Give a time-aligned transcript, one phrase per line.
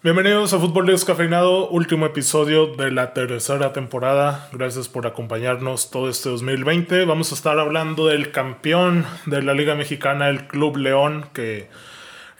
[0.00, 4.48] Bienvenidos a Fútbol Descafeinado, último episodio de la tercera temporada.
[4.52, 7.04] Gracias por acompañarnos todo este 2020.
[7.04, 11.68] Vamos a estar hablando del campeón de la Liga Mexicana, el Club León, que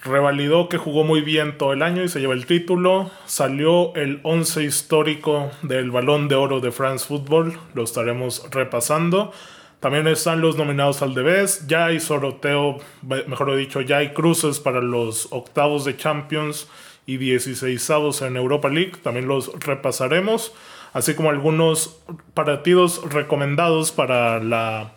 [0.05, 3.11] revalidó que jugó muy bien todo el año y se lleva el título.
[3.27, 9.33] Salió el 11 histórico del Balón de Oro de France Football, lo estaremos repasando.
[9.81, 11.67] También están los nominados al Debes.
[11.67, 12.79] Ya hay sorteo,
[13.27, 16.69] mejor dicho, ya hay cruces para los octavos de Champions
[17.09, 17.91] y 16
[18.21, 18.93] en Europa League.
[19.03, 20.53] También los repasaremos.
[20.93, 22.03] Así como algunos
[22.35, 24.93] partidos recomendados para la,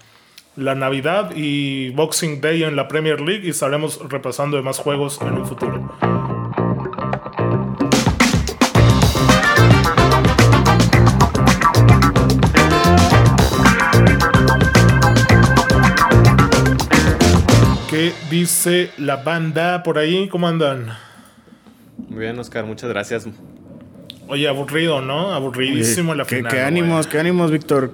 [0.57, 3.47] la Navidad y Boxing Day en la Premier League.
[3.47, 5.89] Y estaremos repasando demás juegos en un futuro.
[17.89, 20.27] ¿Qué dice la banda por ahí?
[20.27, 21.10] ¿Cómo andan?
[22.11, 23.25] Muy bien, Oscar, muchas gracias.
[24.27, 25.31] Oye, aburrido, ¿no?
[25.33, 26.51] Aburridísimo la ¿Qué, final.
[26.51, 27.90] qué ánimos, qué ánimos, Víctor.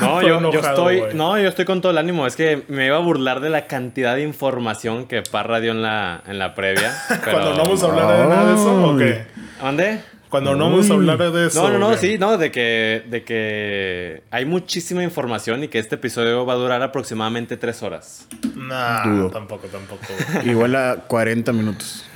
[0.00, 2.26] No, Estoy yo, estoy, no, yo estoy con todo el ánimo.
[2.26, 5.80] Es que me iba a burlar de la cantidad de información que Parra dio en
[5.80, 6.92] la, en la previa.
[7.08, 9.22] pero- Cuando no vamos a hablar de nada de eso, ¿o qué?
[9.60, 10.00] ¿Dónde?
[10.28, 11.62] Cuando no vamos a hablar de eso.
[11.68, 15.94] No, no, no, sí, no, de que, de que hay muchísima información y que este
[15.94, 18.26] episodio va a durar aproximadamente tres horas.
[18.56, 19.30] Nah, Dudo.
[19.30, 20.02] tampoco, tampoco.
[20.44, 22.06] Igual a 40 minutos.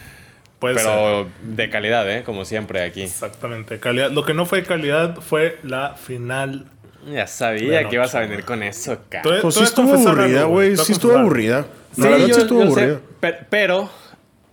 [0.59, 0.85] Puede ser.
[0.85, 2.23] Pero de calidad, ¿eh?
[2.25, 3.03] Como siempre aquí.
[3.03, 3.79] Exactamente.
[3.79, 4.11] Calidad.
[4.11, 6.67] Lo que no fue calidad fue la final.
[7.13, 9.23] Ya sabía que ibas a venir con eso, cara.
[9.23, 10.77] Tú- Pues tú sí debes estuvo aburrida, güey.
[10.77, 11.67] Sí estuvo aburrida.
[11.97, 13.01] La verdad sí estuvo aburrida.
[13.21, 13.91] per- pero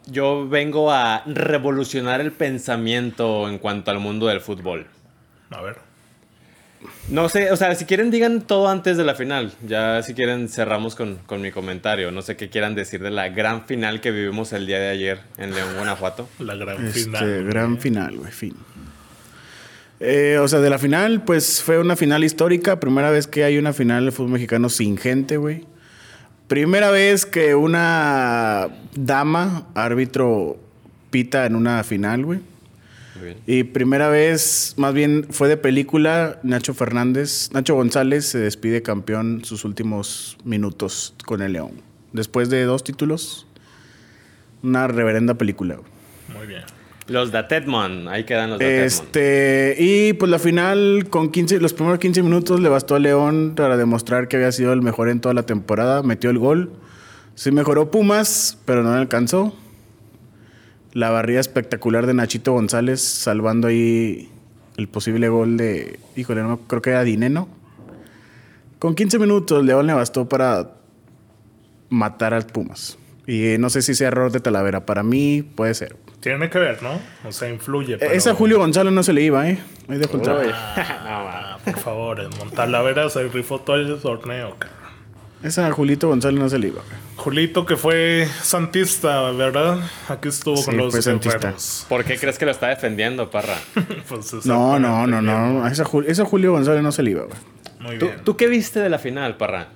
[0.05, 4.85] yo vengo a revolucionar el pensamiento en cuanto al mundo del fútbol.
[5.49, 5.77] A ver.
[7.09, 9.53] No sé, o sea, si quieren digan todo antes de la final.
[9.67, 12.11] Ya si quieren cerramos con, con mi comentario.
[12.11, 15.19] No sé qué quieran decir de la gran final que vivimos el día de ayer
[15.37, 16.29] en León, Guanajuato.
[16.39, 17.43] La gran Este, final.
[17.45, 18.55] gran final, güey, fin.
[19.99, 22.79] Eh, o sea, de la final, pues fue una final histórica.
[22.79, 25.65] Primera vez que hay una final de fútbol mexicano sin gente, güey.
[26.47, 30.57] Primera vez que una dama, árbitro,
[31.09, 32.39] pita en una final, güey.
[33.21, 33.37] Bien.
[33.45, 39.45] Y primera vez, más bien fue de película, Nacho Fernández, Nacho González se despide campeón
[39.45, 41.81] sus últimos minutos con el León.
[42.11, 43.47] Después de dos títulos,
[44.63, 45.79] una reverenda película.
[46.35, 46.63] Muy bien.
[47.07, 48.85] Los de Tedmon, ahí quedan los de Tedmon.
[48.85, 53.53] Este, y pues la final, con 15, los primeros 15 minutos le bastó a León
[53.55, 56.01] para demostrar que había sido el mejor en toda la temporada.
[56.01, 56.71] Metió el gol.
[57.35, 59.53] Sí mejoró Pumas, pero no le alcanzó.
[60.93, 64.29] La barrida espectacular de Nachito González, salvando ahí
[64.77, 67.47] el posible gol de, híjole, no creo que era Dineno.
[68.79, 70.71] Con 15 minutos, León le bastó para
[71.89, 72.97] matar al Pumas.
[73.25, 74.85] Y no sé si sea error de Talavera.
[74.85, 75.95] Para mí puede ser.
[76.19, 76.99] Tiene que ver, ¿no?
[77.27, 77.97] O sea, influye.
[77.97, 79.59] pero- Esa Julio González no se le iba, ¿eh?
[79.87, 80.51] Ahí dejo el.
[80.55, 84.82] Ah, por favor, en Montalavera se rifó todo el torneo, cabrón.
[85.43, 86.81] Esa Julito González no se le iba.
[86.81, 86.97] güey.
[87.17, 89.79] Julito, que fue santista, ¿verdad?
[90.07, 91.53] Aquí estuvo Sí, con los fue santista.
[91.89, 93.57] ¿Por qué crees que lo está defendiendo, Parra?
[94.09, 95.63] Pues, No, no, no, no.
[95.65, 97.37] A esa, Jul- esa Julio González no se le iba, güey.
[97.79, 98.21] Muy ¿Tú, bien.
[98.23, 99.67] ¿Tú qué viste de la final, Parra?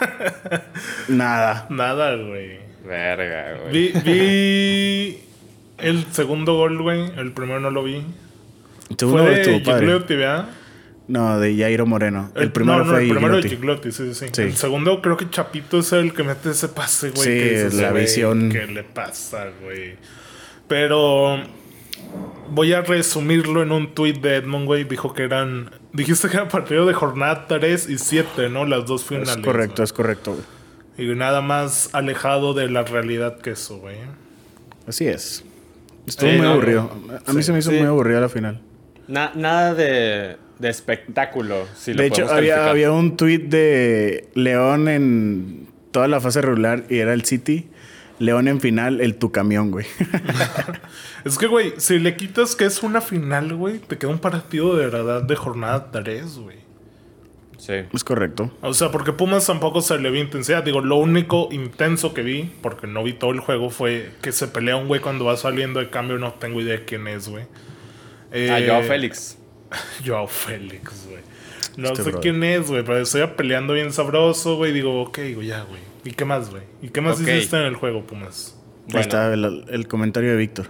[1.08, 1.66] Nada.
[1.70, 2.58] Nada, güey.
[2.84, 3.72] Verga, güey.
[3.72, 5.18] Vi, vi
[5.78, 7.10] el segundo gol, güey.
[7.16, 8.04] El primero no lo vi.
[8.98, 10.46] Fue de ¿verdad?
[11.10, 12.30] No, de Jairo Moreno.
[12.36, 13.48] El, primero no, no, fue el primero de.
[13.48, 14.26] Gigliotti, sí, sí, sí.
[14.32, 14.42] Sí.
[14.42, 17.22] El segundo creo que Chapito es el que mete ese pase, güey.
[17.22, 18.48] Sí, que dices, la visión.
[18.48, 19.96] ¿Qué le pasa, güey?
[20.68, 21.42] Pero
[22.50, 24.84] voy a resumirlo en un tweet de Edmond, güey.
[24.84, 25.72] Dijo que eran...
[25.92, 28.64] Dijiste que era partido de jornada 3 y 7, ¿no?
[28.64, 29.30] Las dos finales.
[29.30, 31.10] Es correcto, es correcto, güey.
[31.10, 33.96] Y nada más alejado de la realidad que eso, güey.
[34.86, 35.44] Así es.
[36.06, 36.88] Estuvo muy aburrido.
[37.26, 37.78] A mí sí, se me hizo sí.
[37.78, 38.60] muy aburrida la final.
[39.08, 44.28] Na- nada de, de espectáculo, si lo de hecho, podemos había, había un tuit de
[44.34, 47.68] León en toda la fase regular y era el City.
[48.18, 49.86] León en final, el tu camión, güey.
[51.24, 54.76] Es que, güey, si le quitas que es una final, güey, te queda un partido
[54.76, 56.56] de verdad de jornada 3, güey.
[57.58, 57.74] Sí.
[57.92, 58.50] es correcto.
[58.62, 60.62] O sea, porque Pumas tampoco se le vio intensidad.
[60.64, 64.48] Digo, lo único intenso que vi, porque no vi todo el juego, fue que se
[64.48, 66.18] pelea un güey cuando va saliendo de cambio.
[66.18, 67.44] No tengo idea de quién es, güey.
[68.32, 69.36] Eh, Ah, Joao Félix.
[70.06, 71.22] Joao Félix, güey.
[71.76, 72.20] No Este sé brother.
[72.20, 74.72] quién es, güey, pero estoy peleando bien sabroso, güey.
[74.72, 75.80] Digo, ok, güey, ya, güey.
[76.04, 76.62] ¿Y qué más, güey?
[76.82, 77.28] ¿Y qué más Ok.
[77.28, 78.56] hiciste en el juego, Pumas?
[78.92, 80.66] Ahí está el, el comentario de Víctor.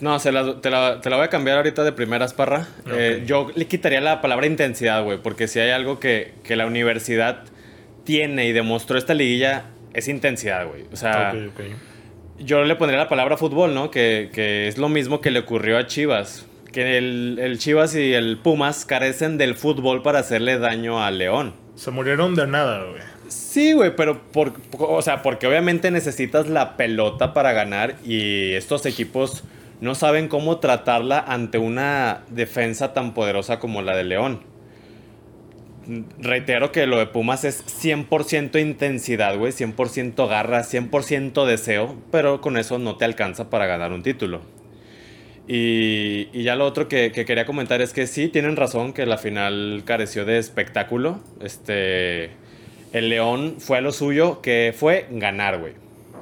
[0.00, 2.66] No, se la- te, la, te la voy a cambiar ahorita de primeras, Parra.
[2.92, 6.66] Eh, yo le quitaría la palabra intensidad, güey, porque si hay algo que, que la
[6.66, 7.44] universidad
[8.04, 10.84] tiene y demostró esta liguilla, es intensidad, güey.
[10.92, 11.32] O sea,
[12.38, 13.90] yo le pondría la palabra fútbol, ¿no?
[13.90, 16.44] Que, que es lo mismo que le ocurrió a Chivas.
[16.74, 21.54] Que el, el Chivas y el Pumas carecen del fútbol para hacerle daño a León.
[21.76, 23.00] Se murieron de nada, güey.
[23.28, 28.86] Sí, güey, pero por, o sea, porque obviamente necesitas la pelota para ganar y estos
[28.86, 29.44] equipos
[29.80, 34.40] no saben cómo tratarla ante una defensa tan poderosa como la de León.
[36.18, 42.56] Reitero que lo de Pumas es 100% intensidad, güey, 100% garra, 100% deseo, pero con
[42.56, 44.40] eso no te alcanza para ganar un título.
[45.46, 49.18] Y, ya lo otro que, que, quería comentar es que sí, tienen razón que la
[49.18, 51.20] final careció de espectáculo.
[51.42, 52.30] Este,
[52.92, 55.74] el León fue a lo suyo, que fue ganar, güey.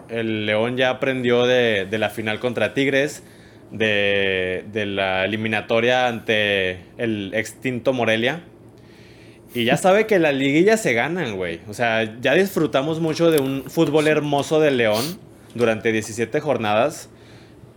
[0.09, 3.23] El León ya aprendió de, de la final contra Tigres,
[3.71, 8.43] de, de la eliminatoria ante el extinto Morelia.
[9.55, 11.61] Y ya sabe que la liguilla se ganan, güey.
[11.69, 15.19] O sea, ya disfrutamos mucho de un fútbol hermoso de León
[15.55, 17.11] durante 17 jornadas.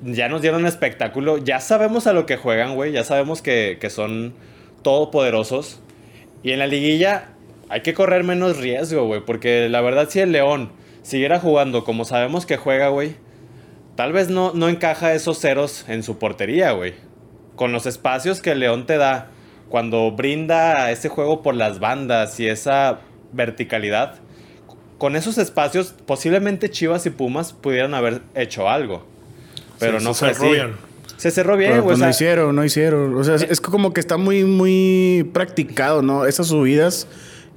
[0.04, 1.38] Ya nos dieron espectáculo.
[1.38, 2.92] Ya sabemos a lo que juegan, güey.
[2.92, 4.34] Ya sabemos que, que son
[4.82, 5.80] todopoderosos.
[6.44, 7.30] Y en la liguilla
[7.70, 9.22] hay que correr menos riesgo, güey.
[9.22, 10.72] Porque la verdad, si el León
[11.02, 13.16] siguiera jugando como sabemos que juega, güey,
[13.96, 16.94] tal vez no, no encaja esos ceros en su portería, güey.
[17.56, 19.32] Con los espacios que el León te da
[19.70, 23.00] cuando brinda ese juego por las bandas y esa
[23.34, 24.16] verticalidad,
[24.98, 29.06] con esos espacios posiblemente Chivas y Pumas pudieran haber hecho algo.
[29.80, 30.54] Pero Sí, no se fue cerró así.
[30.56, 30.72] bien.
[31.18, 31.84] Se cerró bien, güey.
[31.84, 33.16] pues o no hicieron, no hicieron.
[33.16, 36.26] O sea, es- es como que está muy, muy practicado, ¿no?
[36.26, 37.08] Esas subidas.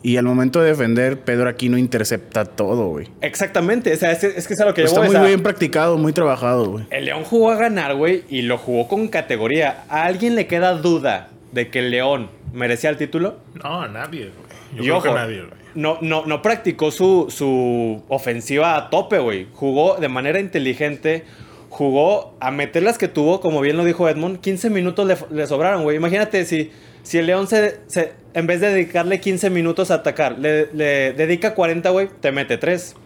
[0.01, 3.09] Y al momento de defender, Pedro Aquino intercepta todo, güey.
[3.21, 3.93] exactamente.
[3.93, 5.27] O sea, es, es que es a lo que yo Está voy, muy o sea,
[5.27, 6.85] bien practicado, muy trabajado, güey.
[6.91, 9.83] El León jugó a ganar, güey, y lo jugó con categoría.
[9.89, 13.39] ¿A alguien le queda duda de que el León merecía el título?
[13.63, 14.49] No, a nadie, güey.
[14.77, 15.51] Yo Y creo que ojo, nadie, güey.
[15.75, 19.49] no, no, no practicó su, su ofensiva a tope, güey.
[19.53, 21.25] Jugó de manera inteligente.
[21.71, 24.41] Jugó a meter las que tuvo, como bien lo dijo Edmond.
[24.41, 25.97] 15 minutos le, le sobraron, güey.
[25.97, 26.71] Imagínate si,
[27.03, 31.13] si el León se, se- en vez de dedicarle 15 minutos a atacar, le, le
[31.13, 32.97] dedica 40, güey, te mete 3.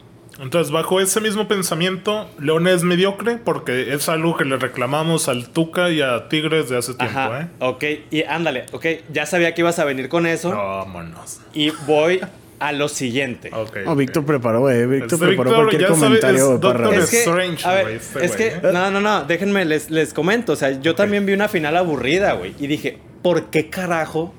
[0.40, 5.48] Entonces, bajo ese mismo pensamiento, León es mediocre porque es algo que le reclamamos al
[5.50, 7.40] Tuca y a Tigres de hace tiempo, Ajá.
[7.42, 7.46] ¿eh?
[7.58, 8.86] Ok, y ándale, ok.
[9.12, 10.50] Ya sabía que ibas a venir con eso.
[10.50, 11.40] Vámonos.
[11.52, 12.20] Y voy
[12.62, 13.50] a lo siguiente.
[13.52, 13.78] Ok.
[13.96, 14.86] Víctor preparó, güey.
[14.86, 16.84] Víctor Este preparó cualquier comentario, es Parra.
[16.84, 18.60] Doctor Es que, Strange, a ver, este es que, ¿eh?
[18.72, 20.52] no, no, no, déjenme, les, les comento.
[20.52, 22.54] O sea, yo también vi una final aburrida, güey.
[22.60, 24.32] Y dije, ¿por qué carajo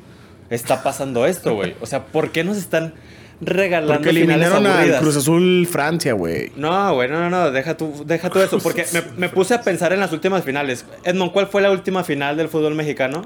[0.49, 1.75] está pasando esto, güey?
[1.81, 2.93] O sea, ¿por qué nos están
[3.41, 5.01] regalando Porque finales eliminaron al aburridas?
[5.01, 6.53] Cruz Azul Francia, güey.
[6.55, 8.59] No, güey, no, no, no, deja tú, deja tú eso.
[8.59, 10.85] Porque me, me puse a pensar en las últimas finales.
[11.03, 13.25] Edmond, ¿cuál fue la última final del fútbol mexicano?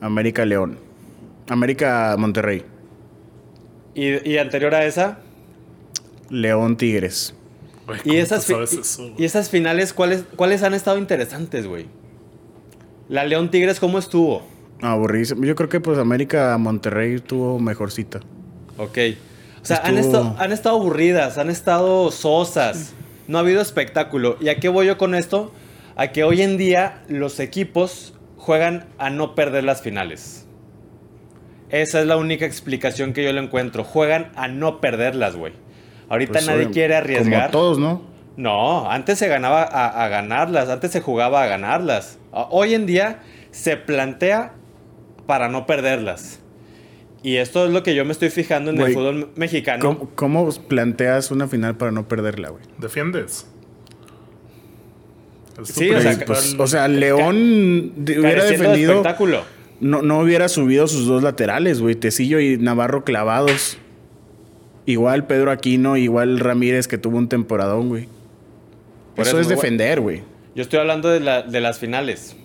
[0.00, 0.80] América León.
[1.48, 2.64] América Monterrey.
[3.94, 5.18] Y, y anterior a esa.
[6.30, 7.34] León Tigres.
[8.04, 11.86] Y ¿cómo esas, eso, y finales, ¿cuáles, ¿cuáles han estado interesantes, güey?
[13.08, 14.42] La León Tigres, ¿cómo estuvo?
[14.80, 15.44] Aburridísimo.
[15.44, 18.20] Yo creo que pues América Monterrey tuvo mejorcita.
[18.78, 18.98] Ok.
[19.62, 22.94] O sea, han, Estuvo- estado, han estado aburridas, han estado sosas.
[23.28, 24.36] No ha habido espectáculo.
[24.40, 25.52] ¿Y a qué voy yo con esto?
[25.96, 30.43] A que hoy en día los equipos juegan a no perder las finales.
[31.70, 33.84] Esa es la única explicación que yo le encuentro.
[33.84, 35.52] Juegan a no perderlas, güey.
[36.08, 37.50] Ahorita Pues, nadie quiere arriesgar.
[37.50, 38.02] Como todos, ¿no?
[38.36, 42.18] No, antes se ganaba a, a ganarlas, antes se jugaba a ganarlas.
[42.32, 43.20] Hoy en día
[43.52, 44.52] se plantea
[45.26, 46.40] para no perderlas.
[47.22, 49.80] Y esto es lo que yo me estoy fijando en el fútbol mexicano.
[49.82, 52.62] ¿Cómo, cómo planteas una final para no perderla, güey?
[52.78, 53.46] ¿Defiendes?
[55.62, 58.92] Es Sí, o sea, Pues, o sea, León hubiera de defendido.
[58.94, 59.42] espectáculo.
[59.80, 61.94] No, no hubiera subido sus dos laterales, güey.
[61.94, 63.78] Tecillo y Navarro clavados.
[64.86, 68.08] Igual Pedro Aquino, igual Ramírez que tuvo un temporadón, güey.
[69.16, 70.22] Por eso, eso es defender, güey.
[70.54, 72.36] Yo estoy hablando de, la- de las finales.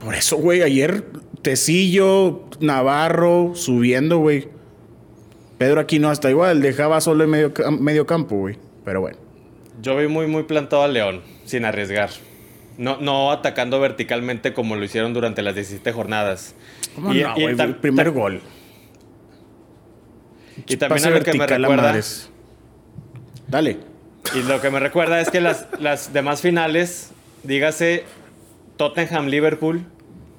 [0.00, 1.04] Por eso, güey, ayer
[1.42, 4.48] Tecillo, Navarro subiendo, güey.
[5.58, 8.56] Pedro Aquino hasta igual, dejaba solo en medio, medio campo, güey.
[8.84, 9.18] Pero bueno.
[9.82, 12.10] Yo vi muy, muy plantado al León, sin arriesgar.
[12.76, 16.54] No, no atacando verticalmente como lo hicieron durante las 17 jornadas.
[16.94, 18.40] ¿Cómo Y- no, El primer gol.
[20.66, 21.94] Y también a lo que me recuerda...
[23.48, 23.78] Dale.
[24.34, 27.10] Y lo que me recuerda es que las, las demás finales,
[27.42, 28.04] dígase
[28.76, 29.84] Tottenham-Liverpool,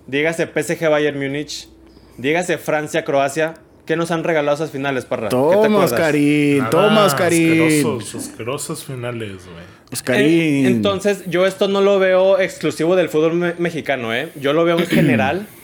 [0.08, 1.70] dígase PSG-Bayern Múnich,
[2.18, 3.54] dígase Francia-Croacia,
[3.86, 5.30] ¿qué nos han regalado esas finales, Parra?
[5.30, 5.92] ¿Qué te Toma, acuerdas?
[5.94, 6.58] Oscarín.
[6.60, 7.62] Nada, Toma, Oscarín.
[7.62, 9.65] Asquerosos, asquerosos finales, güey.
[9.92, 10.65] Oscarín.
[10.65, 14.30] Eh, Entonces, yo esto no lo veo exclusivo del fútbol me- mexicano, ¿eh?
[14.36, 15.48] Yo lo veo en general.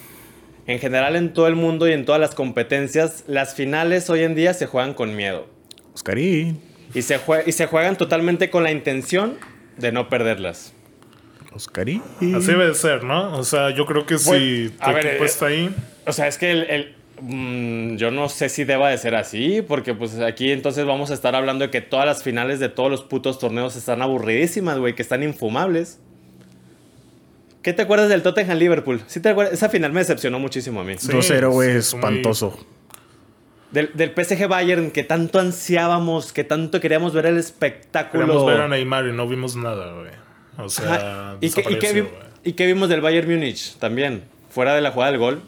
[0.68, 4.36] En general, en todo el mundo y en todas las competencias, las finales hoy en
[4.36, 5.48] día se juegan con miedo.
[5.94, 6.62] Oscarín.
[6.94, 9.38] Y se, jue- y se juegan totalmente con la intención
[9.78, 10.72] de no perderlas.
[11.54, 12.02] Oscari.
[12.36, 13.36] Así debe de ser, ¿no?
[13.38, 15.76] O sea, yo creo que si a tu ver, equipo eh, está ahí.
[16.06, 19.62] O sea, es que el, el- mm, yo no sé si deba de ser así,
[19.62, 22.92] porque pues aquí entonces vamos a estar hablando de que todas las finales de todos
[22.92, 26.00] los putos torneos están aburridísimas, güey, que están infumables.
[27.62, 29.02] ¿Qué te acuerdas del Tottenham Liverpool?
[29.08, 29.54] ¿Sí te acuerdas?
[29.54, 30.96] Esa final me decepcionó muchísimo a mí.
[30.98, 32.58] Sí, 2-0, güey, espantoso.
[33.72, 38.26] Del, del PSG Bayern que tanto ansiábamos, que tanto queríamos ver el espectáculo.
[38.26, 40.12] Queríamos ver a Neymar y no vimos nada, güey.
[40.58, 41.38] O sea.
[41.40, 41.62] ¿Y, qué,
[42.44, 44.24] y y qué vimos del Bayern Múnich también?
[44.50, 45.42] Fuera de la jugada del gol.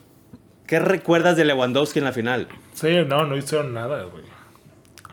[0.73, 2.47] ¿Qué recuerdas de Lewandowski en la final?
[2.73, 4.23] Sí, no, no hicieron nada, güey.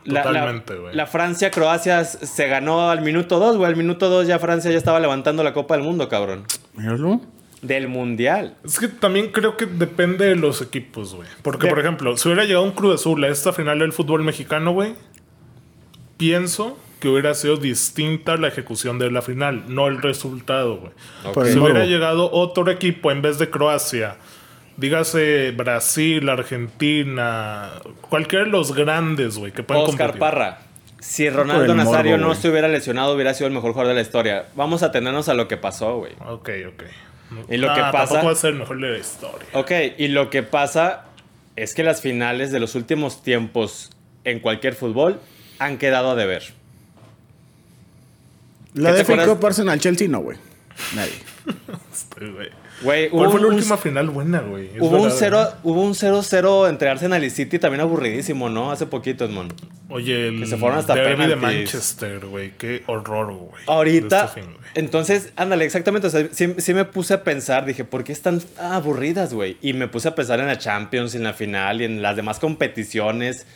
[0.06, 0.96] Totalmente, güey.
[0.96, 3.68] La, Francia-Croacia se ganó al minuto 2, güey.
[3.68, 6.46] Al minuto 2 ya Francia ya estaba levantando la Copa del Mundo, cabrón.
[6.76, 7.20] Míralo.
[7.60, 8.56] Del Mundial.
[8.64, 11.28] Es que también creo que depende de los equipos, güey.
[11.42, 14.24] Porque, De- por ejemplo, si hubiera llegado un Cruz Azul a esta final del fútbol
[14.24, 14.94] mexicano, güey,
[16.16, 21.52] pienso que hubiera sido distinta la ejecución de la final, no el resultado, güey.
[21.52, 24.16] Si hubiera llegado otro equipo en vez de Croacia,
[24.80, 27.70] dígase Brasil, Argentina,
[28.08, 30.18] cualquiera de los grandes, güey, que pueden Oscar competir.
[30.20, 30.58] Parra.
[31.00, 34.00] Si Ronaldo Nazario morbo, no se hubiera lesionado, hubiera sido el mejor jugador de la
[34.02, 34.46] historia.
[34.54, 36.12] Vamos a tenernos a lo que pasó, güey.
[36.26, 36.82] Ok, ok.
[37.48, 39.48] Y lo Ah, que pasa- Tampoco va a ser el mejor de la historia.
[39.54, 41.04] Ok, y lo que pasa
[41.56, 43.90] es que las finales de los últimos tiempos
[44.24, 45.20] en cualquier fútbol
[45.58, 46.42] han quedado a deber.
[48.74, 49.04] La ¿Qué de?
[49.04, 50.38] FA Cup Arsenal Chelsea, no, güey.
[50.94, 51.12] Nadie.
[51.92, 52.48] Este, güey.
[52.82, 54.70] Güey, ¿Cuál hubo fue la un- última final buena, güey?
[54.78, 55.70] Hubo un verdad, 0 ¿no?
[55.70, 58.72] hubo un 0-0 entre Arsenal y City también aburridísimo, ¿no?
[58.72, 59.48] Hace poquito, mon.
[59.90, 61.36] Oye, el Que se fueron hasta derbi de.
[61.36, 62.52] Manchester, güey.
[62.56, 63.62] Qué horror, güey.
[63.66, 64.42] Ahorita, este
[64.74, 66.06] entonces, ándale, exactamente.
[66.06, 69.56] O sea, sí, sí me puse a pensar, dije, ¿por qué están aburridas, güey?
[69.60, 72.38] Y me puse a pensar en la Champions, en la final y en las demás
[72.38, 73.46] competiciones.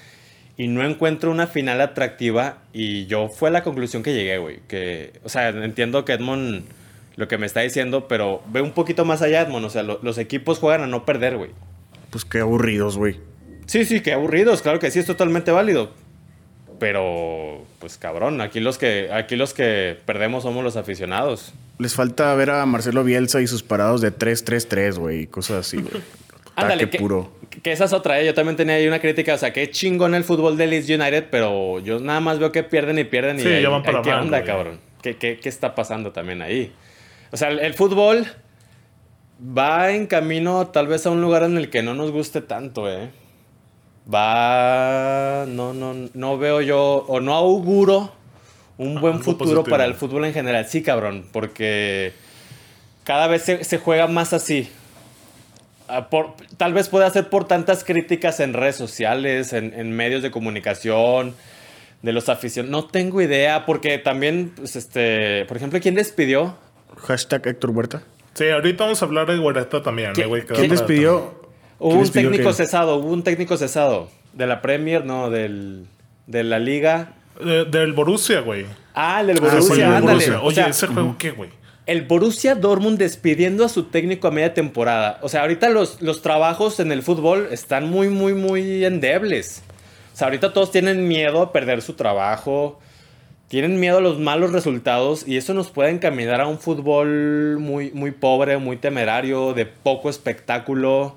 [0.57, 2.59] Y no encuentro una final atractiva.
[2.73, 4.59] Y yo fue la conclusión que llegué, güey.
[4.69, 6.65] Que, o sea, entiendo que Edmond
[7.17, 9.67] lo que me está diciendo, pero ve un poquito más allá, Edmond.
[9.67, 11.51] O sea, lo- los equipos juegan a no perder, güey.
[12.11, 13.17] Pues qué aburridos, güey.
[13.67, 15.91] Sí, sí, qué aburridos, claro que sí, es totalmente válido.
[16.81, 21.53] Pero, pues cabrón, aquí los que, aquí los que perdemos somos los aficionados.
[21.79, 25.21] Les falta ver a Marcelo Bielsa y sus parados de 3-3-3, güey.
[25.23, 26.03] y Cosas así, güey.
[26.57, 27.33] Ándale, que, puro.
[27.65, 28.27] que esa es otra, ¿eh?
[28.27, 31.27] yo también tenía ahí una crítica, o sea, qué chingón el fútbol de Leeds United,
[31.29, 34.03] pero yo nada más veo que pierden y pierden y Sí, ahí- ya van para
[34.03, 34.47] ¿qué mal, onda, güey.
[34.47, 34.79] cabrón?
[35.03, 36.73] ¿Qué, qué, qué está pasando también ahí?
[37.33, 38.27] O sea, el, el fútbol
[39.57, 42.89] va en camino tal vez a un lugar en el que no nos guste tanto,
[42.91, 43.11] ¿eh?
[44.13, 48.13] Va, no, no, no veo yo, o no auguro
[48.77, 49.65] un buen algo futuro positivo.
[49.71, 50.67] para el fútbol en general.
[50.67, 52.13] Sí, cabrón, porque
[53.05, 54.69] cada vez se, se juega más así.
[55.89, 60.23] Ah, por- tal vez pueda ser por tantas críticas en redes sociales, en, en medios
[60.23, 61.35] de comunicación,
[62.03, 62.71] de los aficionados.
[62.85, 66.57] No tengo idea, porque también, pues, este, por ejemplo, ¿quién despidió?
[67.07, 68.03] Hashtag Héctor Huerta.
[68.35, 70.43] Sí, ahorita vamos a hablar de Guareta también, ¿Quién- eh, güey.
[70.47, 71.45] ¿Quién da les para- pidió?
[71.79, 74.09] Hubo ¿Quién un técnico que- cesado, hubo un técnico cesado.
[74.33, 75.87] De la Premier, no, del,
[76.27, 77.13] de la Liga.
[77.39, 78.67] De- del Borussia, güey.
[78.95, 80.07] Ah, el del Ah, sí, Borussia, el ándale.
[80.13, 80.41] Borussia.
[80.41, 81.51] O Oye, sea, ¿ese juego qué, güey?
[81.87, 85.19] el Borussia Dortmund despidiendo a su técnico a media temporada.
[85.21, 89.63] O sea, ahorita los, los trabajos en el fútbol están muy, muy, muy endebles.
[90.15, 92.81] O sea, ahorita todos tienen miedo a perder su trabajo.
[93.49, 97.91] Tienen miedo a los malos resultados y eso nos puede encaminar a un fútbol muy,
[97.93, 101.17] muy pobre, muy temerario, de poco espectáculo.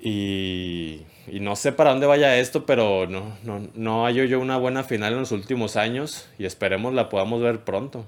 [0.00, 4.56] Y, y no sé para dónde vaya esto, pero no, no, no hallo yo una
[4.56, 8.04] buena final en los últimos años y esperemos la podamos ver pronto.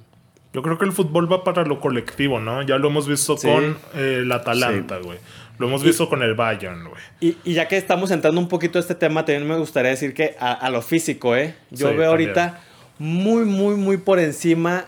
[0.54, 2.62] Yo creo que el fútbol va para lo colectivo, ¿no?
[2.62, 3.48] Ya lo hemos visto Sí.
[3.48, 5.18] con eh, el Atalanta, güey.
[5.58, 7.00] Lo hemos visto con el Bayern, güey.
[7.20, 10.12] Y, y ya que estamos entrando un poquito a este tema, también me gustaría decir
[10.12, 11.54] que a, a lo físico, ¿eh?
[11.70, 12.60] Yo Sí, veo ahorita
[12.98, 14.86] muy, muy, muy por encima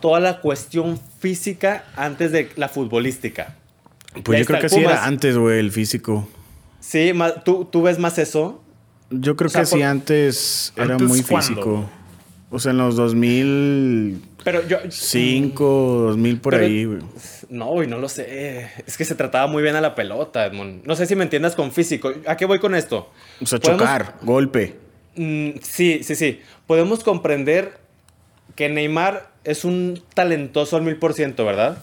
[0.00, 3.56] toda la cuestión física antes de la futbolística.
[4.24, 6.28] Pues yo creo que sí era antes, güey, el físico.
[6.80, 7.12] Sí,
[7.44, 8.62] ¿tú, tú ves más eso.
[9.10, 11.46] Yo creo O sea, que sí por- antes era ¿Antes muy cuándo?
[11.48, 11.90] físico.
[12.50, 14.78] O sea, en los 2005, Pero yo...
[14.82, 16.98] 2000 por Pero- ahí, güey.
[17.48, 18.70] No, güey, no lo sé.
[18.86, 20.84] Es que se trataba muy bien a la pelota, Edmond.
[20.84, 22.12] No sé si me entiendas con físico.
[22.26, 23.10] ¿A qué voy con esto?
[23.40, 24.76] O sea, Podemos- chocar, golpe.
[25.16, 26.40] Mm, sí, sí, sí.
[26.66, 27.78] Podemos comprender
[28.56, 31.82] que Neymar es un talentoso al mil por ciento, ¿verdad?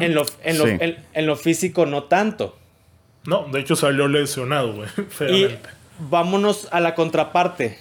[0.00, 0.76] en, lo, en, lo, Sí.
[0.78, 2.56] en- en lo físico no tanto.
[3.24, 4.88] No, de hecho salió lesionado, güey.
[5.34, 5.48] Y
[5.98, 7.78] vámonos a la contraparte.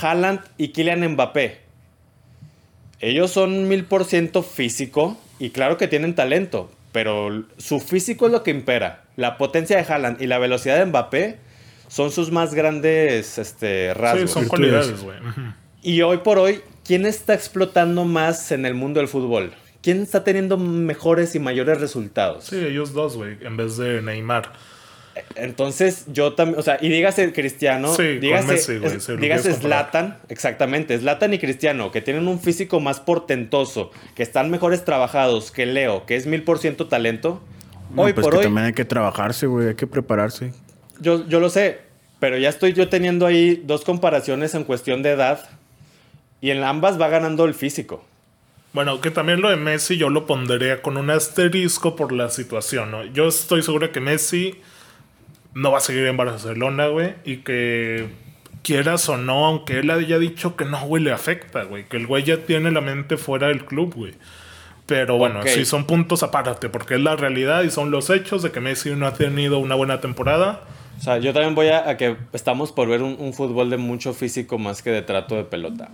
[0.00, 1.58] Haaland y Kylian Mbappé.
[3.00, 8.32] Ellos son mil por ciento físico y claro que tienen talento, pero su físico es
[8.32, 9.02] lo que impera.
[9.16, 11.38] La potencia de Haaland y la velocidad de Mbappé
[11.92, 14.30] son sus más grandes este, Sí, rasgos.
[14.30, 14.48] son virtudes.
[14.48, 15.16] cualidades, güey.
[15.82, 19.52] Y hoy por hoy, ¿quién está explotando más en el mundo del fútbol?
[19.82, 22.44] ¿Quién está teniendo mejores y mayores resultados?
[22.44, 24.52] Sí, ellos dos, güey, en vez de Neymar.
[25.34, 29.52] Entonces, yo también, o sea, y dígase Cristiano, Sí, dígase, Messi, es- dígase.
[29.54, 35.50] Zlatan, exactamente, Zlatan y Cristiano, que tienen un físico más portentoso, que están mejores trabajados
[35.50, 37.42] que Leo, que es mil por ciento talento.
[37.94, 39.68] No, hoy pues por que hoy, también hay que trabajarse, güey.
[39.68, 40.52] Hay que prepararse.
[41.02, 41.80] Yo, yo lo sé,
[42.20, 45.48] pero ya estoy yo teniendo ahí dos comparaciones en cuestión de edad,
[46.40, 48.04] y en ambas va ganando el físico.
[48.72, 52.90] Bueno, que también lo de Messi yo lo pondría con un asterisco por la situación,
[52.90, 53.04] ¿no?
[53.04, 54.54] Yo estoy seguro que Messi
[55.54, 58.08] no va a seguir en Barcelona, güey, y que
[58.62, 62.06] quieras o no, aunque él haya dicho que no, güey, le afecta, güey, que el
[62.06, 64.14] güey ya tiene la mente fuera del club, güey.
[64.86, 65.48] Pero bueno, Ok.
[65.48, 68.90] sí son puntos aparte, porque es la realidad y son los hechos de que Messi
[68.90, 70.62] no ha tenido una buena temporada.
[71.02, 73.76] O sea, yo también voy a, a que estamos por ver un, un fútbol de
[73.76, 75.90] mucho físico más que de trato de pelota.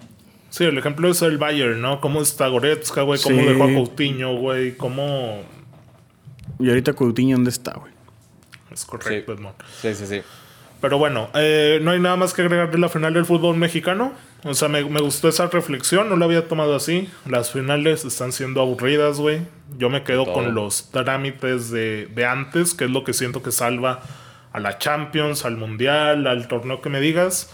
[0.50, 2.02] Sí, el ejemplo es el Bayern, ¿no?
[2.02, 3.46] Cómo está Goretzka, güey, cómo Sí.
[3.46, 5.40] dejó a Coutinho, güey, cómo...
[6.58, 7.90] Y ahorita Coutinho, ¿dónde está, güey?
[8.70, 9.38] Es correcto, Sí.
[9.40, 9.54] Edmond.
[9.80, 10.20] Sí, sí, sí.
[10.82, 14.12] Pero bueno, eh, no hay nada más que agregar de la final del fútbol mexicano.
[14.44, 17.08] O sea, me, me gustó esa reflexión, no la había tomado así.
[17.26, 19.40] Las finales están siendo aburridas, güey.
[19.78, 20.34] Yo me quedo Todo.
[20.34, 24.02] con los trámites de, de antes, que es lo que siento que salva
[24.58, 27.50] a la Champions, al Mundial, al torneo que me digas.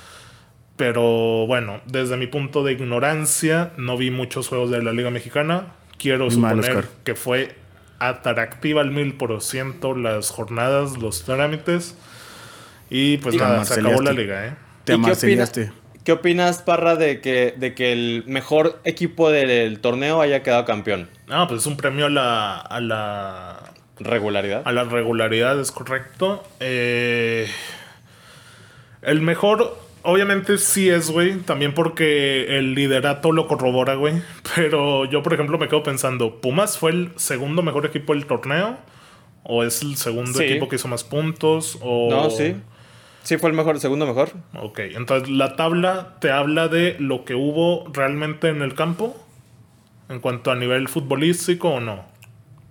[0.77, 5.69] Pero bueno, desde mi punto de ignorancia, no vi muchos juegos de la Liga Mexicana.
[5.99, 6.85] Quiero Muy suponer Oscar.
[7.05, 7.55] que fue
[8.01, 11.97] atractiva al mil por ciento las jornadas, los trámites.
[12.91, 14.55] Y pues Y nada, se acabó la liga, ¿eh?
[14.85, 15.53] Te ¿Y qué opinas,
[16.05, 21.09] qué opinas, Parra, de que, de que el mejor equipo del torneo haya quedado campeón?
[21.29, 23.64] Ah, pues es un premio a la, a la,
[23.99, 24.63] Regularidad.
[24.65, 26.43] a la regularidad, es correcto.
[26.61, 27.47] Eh,
[29.03, 31.39] el mejor, obviamente sí es, güey.
[31.39, 34.21] También porque el liderato lo corrobora, güey.
[34.57, 38.79] Pero yo, por ejemplo, me quedo pensando, ¿Pumas fue el segundo mejor equipo del torneo?
[39.45, 40.45] ¿O es el segundo Sí.
[40.45, 41.79] equipo que hizo más puntos?
[41.83, 42.09] O...
[42.11, 42.57] No, sí.
[43.23, 44.31] Sí fue el mejor, el segundo mejor.
[44.61, 49.17] Ok, entonces la tabla te habla de lo que hubo realmente en el campo.
[50.11, 52.05] En cuanto a nivel futbolístico o no.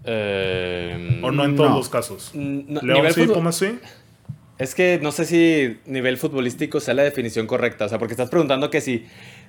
[0.05, 1.77] Eh, O no en todos No.
[1.77, 2.31] los casos.
[2.33, 3.79] No, León nivel sí, Pumas sí.
[4.59, 7.85] Es que no sé si nivel futbolístico sea la definición correcta.
[7.85, 9.05] O sea, porque estás preguntando que si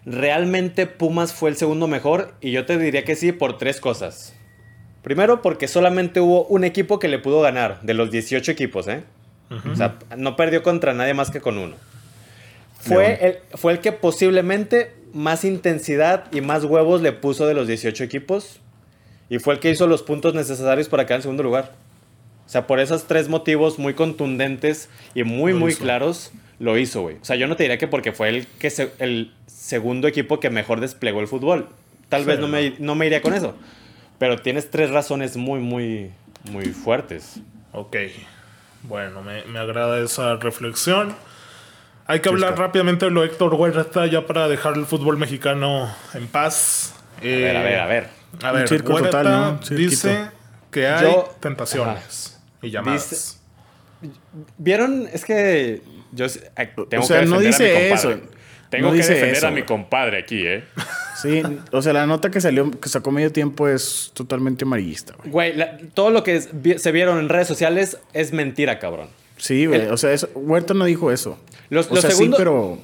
[0.06, 2.34] realmente Pumas fue el segundo mejor.
[2.40, 4.34] Y yo te diría que sí por tres cosas.
[5.02, 9.02] Primero, porque solamente hubo un equipo que le pudo ganar de los 18 equipos, ¿eh?
[9.70, 11.76] O sea, no perdió contra nadie más que con uno.
[12.80, 17.66] Fue el, fue el que posiblemente más intensidad y más huevos le puso de los
[17.68, 18.60] 18 equipos.
[19.30, 21.72] Y fue el que hizo los puntos necesarios para quedar en segundo lugar.
[22.46, 25.82] O sea, por esos tres motivos muy contundentes y muy, Lo muy hizo.
[25.82, 27.16] claros, lo hizo, güey.
[27.20, 30.40] O sea, yo no te diría que porque fue el, que se- el segundo equipo
[30.40, 31.68] que mejor desplegó el fútbol.
[32.10, 32.52] Tal Sí, vez no no.
[32.52, 33.54] me, no me iría con eso.
[34.18, 36.10] Pero tienes tres razones muy, muy,
[36.50, 37.40] muy fuertes.
[37.72, 37.96] Ok.
[38.82, 41.14] Bueno, me, me agrada esa reflexión.
[42.06, 46.26] Hay que hablar rápidamente de lo Héctor Huerta ya para dejar el fútbol mexicano en
[46.28, 46.94] paz.
[47.18, 48.08] A ver, a ver, a ver.
[48.42, 49.24] A ver, Un circo Huerta total,
[49.70, 49.76] ¿no?
[49.76, 50.26] Dice
[50.70, 53.10] que hay Yo- tentaciones y llamadas.
[53.10, 54.12] Dice-
[54.58, 55.08] ¿Vieron?
[55.12, 56.26] Es que yo
[56.88, 58.20] tengo O sea, que no defender a mi dice eso.
[58.70, 60.64] Tengo No que dice defender eso, a mi compadre aquí, ¿eh?
[61.22, 65.30] Sí, o sea, la nota que salió, que sacó medio tiempo es totalmente amarillista, güey.
[65.30, 69.08] Güey, todo lo que es- vi- se vieron en redes sociales es mentira, cabrón.
[69.36, 69.82] Sí, güey.
[69.82, 71.38] El- O sea, eso- Huerta no dijo eso.
[71.70, 72.78] Los- o los sea, segundos- sí, pero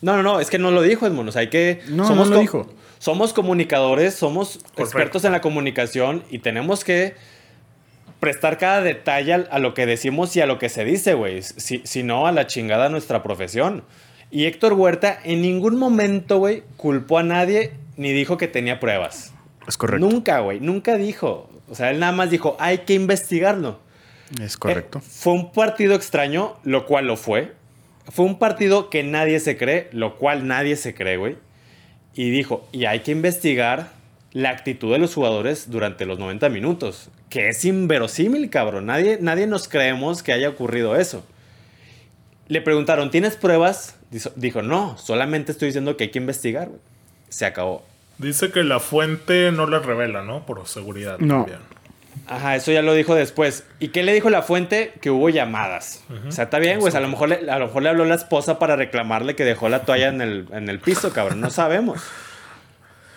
[0.00, 1.28] No, no, no, es que no lo dijo Edmond.
[1.28, 1.80] O sea, hay que.
[1.88, 2.72] No, somos no lo dijo.
[2.98, 4.82] Somos comunicadores, somos Correcto.
[4.82, 7.14] expertos en la comunicación y tenemos que
[8.20, 11.42] prestar cada detalle al- a lo que decimos y a lo que se dice, güey.
[11.42, 13.84] Si, si no, a la chingada nuestra profesión.
[14.30, 19.32] Y Héctor Huerta en ningún momento, güey, culpó a nadie ni dijo que tenía pruebas.
[19.66, 20.06] es correcto.
[20.08, 21.48] Nunca, güey, nunca dijo.
[21.70, 23.78] O sea, él nada más dijo, hay que investigarlo.
[24.42, 24.98] Es correcto.
[24.98, 27.52] Eh, fue un partido extraño, lo cual lo fue.
[28.10, 31.36] Fue un partido que nadie se cree, lo cual nadie se cree, güey.
[32.14, 33.90] Y dijo, y hay que investigar
[34.32, 37.10] la actitud de los jugadores durante los 90 minutos.
[37.30, 38.86] Que es inverosímil, cabrón.
[38.86, 41.24] Nadie, nadie nos creemos que haya ocurrido eso.
[42.48, 43.96] Le preguntaron, ¿tienes pruebas?
[44.36, 46.80] Dijo, no, solamente estoy diciendo que hay que investigar, güey.
[47.28, 47.84] Se acabó.
[48.16, 50.46] Dice que la fuente no la revela, ¿no?
[50.46, 51.18] Por seguridad.
[51.18, 51.44] No.
[51.44, 51.58] también.
[52.28, 53.64] Ajá, eso ya lo dijo después.
[53.80, 54.92] ¿Y qué le dijo la fuente?
[55.00, 56.02] Que hubo llamadas.
[56.28, 56.94] O sea, está bien, güey.
[56.94, 59.68] A lo mejor le, a lo mejor le habló la esposa para reclamarle que dejó
[59.68, 61.40] la toalla en el, en el piso, cabrón.
[61.40, 62.00] No sabemos.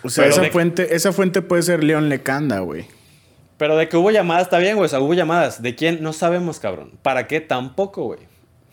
[0.02, 2.86] O sea, pero esa de- fuente, esa fuente puede ser León Lecanda, güey.
[3.58, 4.86] Pero de que hubo llamadas, está bien, güey.
[4.86, 5.62] O sea, hubo llamadas.
[5.62, 6.02] ¿De quién?
[6.02, 6.92] No sabemos, cabrón.
[7.02, 7.40] ¿Para qué?
[7.40, 8.20] Tampoco, güey.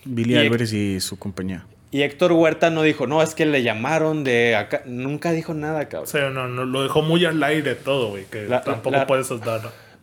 [0.05, 1.65] Billy Y- Álvarez y su compañía.
[1.91, 4.83] Y Héctor Huerta no dijo, no, es que le llamaron de acá.
[4.85, 6.03] Nunca dijo nada, cabrón.
[6.03, 9.07] O sea, no, no, lo dejó muy al aire todo, güey, que La- tampoco la-
[9.07, 9.61] puedes dar.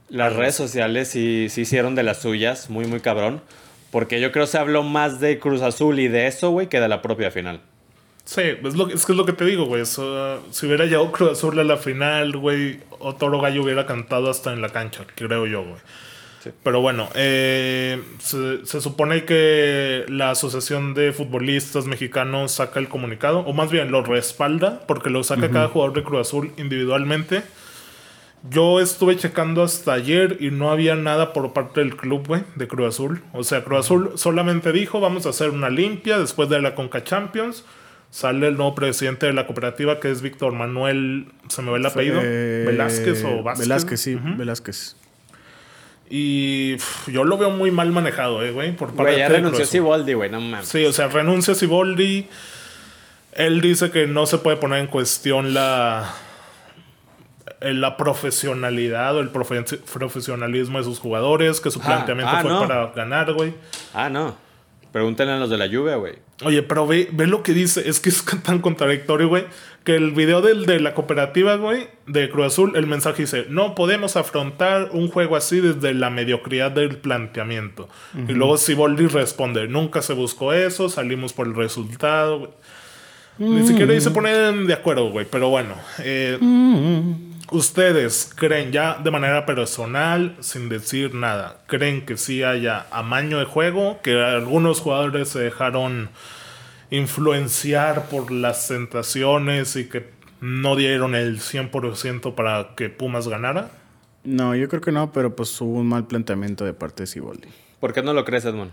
[0.08, 3.42] Las redes sociales sí, sí hicieron de las suyas, muy, muy cabrón.
[3.90, 6.80] Porque yo creo que se habló más de Cruz Azul y de eso, güey, que
[6.80, 7.60] de la propia final.
[8.24, 9.86] Sí, es, lo, es que es lo que te digo, güey.
[9.86, 10.00] si
[10.66, 14.60] hubiera llegado Cruz Azul a la final, güey, o Toro Gallo hubiera cantado hasta en
[14.60, 15.80] la cancha, creo yo, güey.
[16.42, 16.50] Sí.
[16.62, 23.40] Pero bueno, eh, se, se supone que la Asociación de Futbolistas Mexicanos saca el comunicado,
[23.40, 27.44] o más bien lo respalda, porque lo saca cada jugador de Cruz Azul individualmente.
[28.50, 32.68] Yo estuve checando hasta ayer y no había nada por parte del club, güey, de
[32.68, 33.22] Cruz Azul.
[33.32, 37.02] O sea, Cruz Azul solamente dijo, vamos a hacer una limpia después de la Conca
[37.02, 37.64] Champions.
[38.10, 41.86] Sale el nuevo presidente de la cooperativa, que es Víctor Manuel, se me ve el
[41.86, 43.66] apellido, Eh, Velázquez o Vázquez.
[43.68, 44.18] Velázquez, sí.
[44.22, 44.96] Velázquez.
[46.08, 46.76] Y
[47.08, 49.66] yo lo veo muy mal manejado, eh, güey, por parte Güey, ya de renunció.
[49.66, 50.68] Siboldi, güey, no mames.
[50.68, 52.28] Sí, o sea, renuncia Siboldi.
[53.32, 56.14] Él dice que no se puede poner en cuestión la
[57.74, 62.50] la profesionalidad o el profe- profesionalismo de sus jugadores, que su Ah, planteamiento ah, fue
[62.50, 62.60] no.
[62.66, 63.54] para ganar, güey.
[63.94, 64.36] Ah, no.
[64.92, 66.14] Pregúntenle a los de la lluvia, güey.
[66.44, 69.44] Oye, pero ve, ve lo que dice, es que es tan contradictorio, güey,
[69.84, 73.74] que el video del, de la cooperativa, güey, de Cruz Azul, el mensaje dice, no
[73.74, 77.88] podemos afrontar un juego así desde la mediocridad del planteamiento.
[78.28, 82.38] Y luego Siboldi responde, nunca se buscó eso, salimos por el resultado.
[82.38, 82.50] güey".
[83.38, 85.74] Ni siquiera ahí se ponen de acuerdo, güey, pero bueno.
[85.98, 86.38] eh,
[87.50, 93.44] Ustedes creen ya de manera personal, sin decir nada, creen que sí haya amaño de
[93.44, 96.10] juego, que algunos jugadores se dejaron
[96.90, 103.70] influenciar por las tentaciones y que no dieron el 100% para que Pumas ganara?
[104.24, 107.48] No, yo creo que no, pero pues hubo un mal planteamiento de parte de Siboldi.
[107.80, 108.72] ¿Por qué no lo crees, Edmond?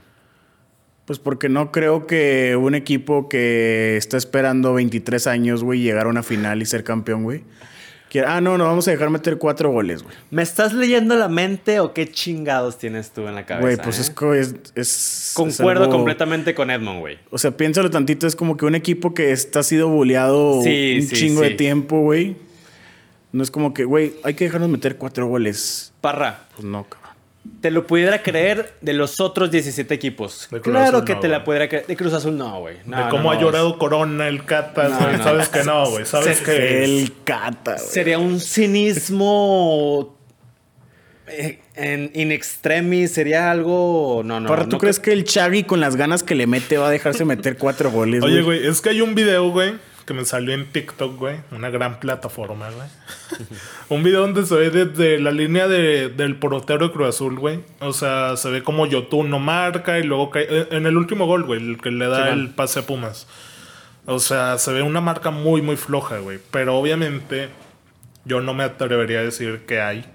[1.05, 6.09] Pues porque no creo que un equipo que está esperando 23 años, güey, llegar a
[6.09, 7.43] una final y ser campeón, güey.
[8.19, 10.15] Ah, no, no, vamos a dejar meter cuatro goles, güey.
[10.31, 13.61] ¿Me estás leyendo la mente o qué chingados tienes tú en la cabeza?
[13.65, 14.01] Güey, pues eh?
[14.01, 17.17] es, es, es- es Concuerdo algo- completamente con Edmond, güey.
[17.31, 21.07] O sea, piénsalo tantito, es como que un equipo que está sido buleado Sí, un
[21.07, 21.49] sí, chingo sí.
[21.49, 22.35] de tiempo, güey.
[23.31, 25.91] No es como que, güey, hay que dejarnos meter cuatro goles.
[26.01, 27.02] Parra, Pues no, cabrón.
[27.61, 30.47] Te lo pudiera creer de los otros 17 equipos.
[30.61, 31.85] Claro Azul que no, te la pudiera creer.
[31.85, 32.77] De Cruz Azul no, güey.
[32.85, 33.31] No, de cómo no.
[33.31, 35.17] ha llorado Corona, el Cata, No, güey.
[35.17, 35.23] no.
[35.23, 36.05] Sabes que no, güey.
[36.05, 36.83] Sabes Se- que...
[36.83, 37.85] El cata, güey.
[37.85, 40.17] Sería un cinismo
[41.27, 44.21] eh, en in extremis, sería algo...
[44.25, 44.47] No, no.
[44.49, 46.91] Parra, ¿tú no crees que el Chagui con las ganas que le mete va a
[46.91, 49.73] dejarse meter cuatro goles, Oye, güey, es que hay un video, güey,
[50.05, 51.37] que me salió en TikTok, güey.
[51.51, 52.87] Una gran plataforma, güey.
[53.89, 57.61] un video donde se ve desde la línea de- del porotero de Cruz Azul, güey.
[57.79, 60.45] O sea, se ve como Yotun no marca y luego cae.
[60.49, 63.27] eh, En el último gol, güey, el que le da Sí, el pase a Pumas.
[64.05, 66.39] O sea, se ve una marca muy, muy floja, güey.
[66.51, 67.47] Pero obviamente,
[68.25, 70.05] yo no me atrevería a decir que hay.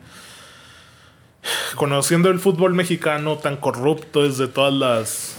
[1.76, 5.36] Conociendo el fútbol mexicano tan corrupto desde todas las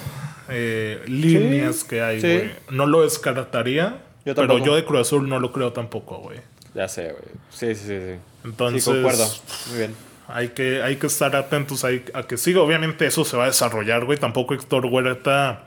[0.48, 2.28] eh, líneas que hay, sí.
[2.28, 3.98] güey, no lo descartaría.
[4.26, 6.40] Yo pero yo de Cruz Azul no lo creo tampoco, güey.
[6.74, 7.24] Ya sé, güey.
[7.50, 8.00] Sí, sí, sí.
[8.00, 8.20] sí.
[8.44, 9.26] Entonces, sí, concuerdo.
[9.70, 9.96] Muy bien.
[10.28, 12.62] hay que, hay que estar atentos ahí a que siga.
[12.62, 14.18] Obviamente eso se va a desarrollar, güey.
[14.18, 15.64] Tampoco Héctor Huerta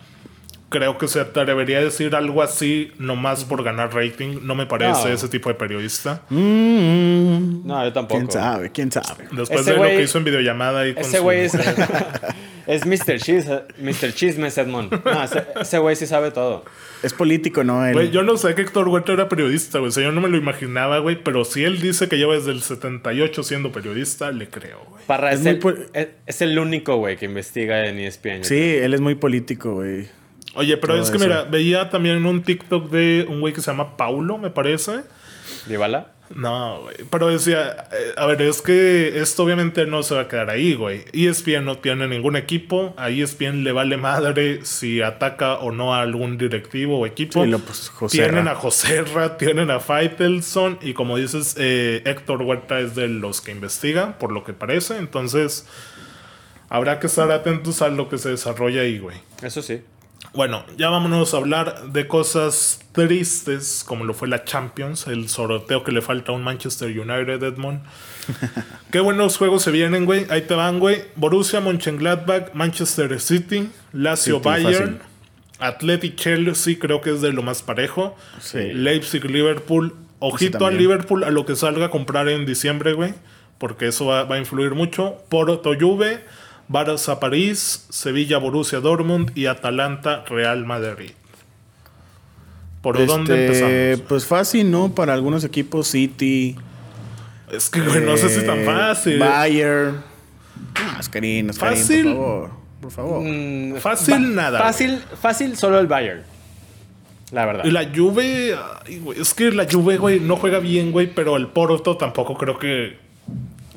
[0.73, 4.39] creo que se atrevería a decir algo así nomás por ganar rating.
[4.43, 5.15] No me parece No.
[5.15, 6.23] ese tipo de periodista.
[6.31, 8.19] Mm, No, yo tampoco.
[8.19, 8.71] ¿Quién sabe?
[8.73, 9.25] ¿Quién sabe?
[9.31, 11.55] Después Ese de lo que hizo en videollamada y Ese su güey es,
[12.67, 13.19] es Mr.
[13.19, 14.13] Cheese, Mr.
[14.15, 14.93] Chismes, Edmond.
[15.05, 16.65] No, ese- ese güey sí sabe todo.
[17.03, 17.85] Es político, ¿no?
[17.85, 19.89] Él- Güey, yo no sé que Héctor Huerta era periodista, güey.
[19.89, 21.17] O sea, yo no me lo imaginaba, güey.
[21.23, 25.03] Pero si él dice que lleva desde el 78 siendo periodista, le creo, güey.
[25.07, 28.45] Parra Es es, el, pol- es, es el único, güey, que investiga en ESPN.
[28.45, 30.07] Sí, él es muy político, güey.
[30.55, 31.27] Oye, pero es que eso.
[31.27, 34.93] mira, veía también un TikTok de un güey que se llama Paulo, me parece.
[34.93, 35.05] creo.
[35.67, 36.13] ¿Dybala?
[36.35, 36.97] No, güey.
[37.11, 40.75] Pero decía, eh, a ver, es que esto obviamente no se va a quedar ahí,
[40.75, 41.05] güey.
[41.13, 42.95] ESPN no tiene ningún equipo.
[42.97, 47.45] A ESPN le vale madre si ataca o no a algún directivo o equipo.
[47.45, 48.31] Sí, lo, pues, Joserra.
[48.31, 53.41] Tienen a Joserra, tienen a Faitelson y como dices, eh, Héctor Huerta es de los
[53.41, 54.97] que investiga, por lo que parece.
[54.97, 55.67] Entonces,
[56.69, 59.19] habrá que estar atentos a lo que se desarrolla ahí, güey.
[59.43, 59.83] Eso sí.
[60.35, 65.85] Bueno, ya vámonos a hablar de cosas tristes, como lo fue la Champions, el sorteo
[65.85, 67.83] que le falta a un Manchester United, Edmond.
[68.91, 70.27] Qué buenos juegos se vienen, güey.
[70.31, 71.05] Ahí te van, güey.
[71.17, 74.99] Borussia Mönchengladbach, Manchester City, Lazio City, Bayern, fácil.
[75.59, 78.17] Athletic Chelsea, creo que es de lo más parejo.
[78.41, 78.73] Sí.
[78.73, 79.95] Leipzig Liverpool.
[80.19, 80.81] Ojito a también.
[80.81, 83.13] Liverpool a lo que salga a comprar en diciembre, güey.
[83.59, 85.19] Porque eso va, va a influir mucho.
[85.29, 86.25] Porto Juve,
[86.73, 91.11] Barça París, Sevilla Borussia Dortmund y Atalanta Real Madrid.
[92.81, 94.09] ¿Por dónde Este, empezamos?
[94.09, 94.93] Pues fácil, ¿no?
[94.95, 96.57] Para algunos equipos, City.
[97.53, 99.19] Es que, güey, no sé si es tan eh, fácil.
[99.19, 100.03] Bayern.
[100.99, 102.05] Oscarín, Oscarín, Fácil.
[102.05, 102.51] por favor.
[102.81, 103.23] Por favor.
[103.23, 106.23] Mm, Fácil va- nada, Fácil, fácil solo el Bayern.
[107.31, 107.65] La verdad.
[107.65, 108.57] Y la Juve,
[108.87, 112.37] ay, güey, es que la Juve, güey, no juega bien, güey, pero el Porto tampoco
[112.37, 112.99] creo que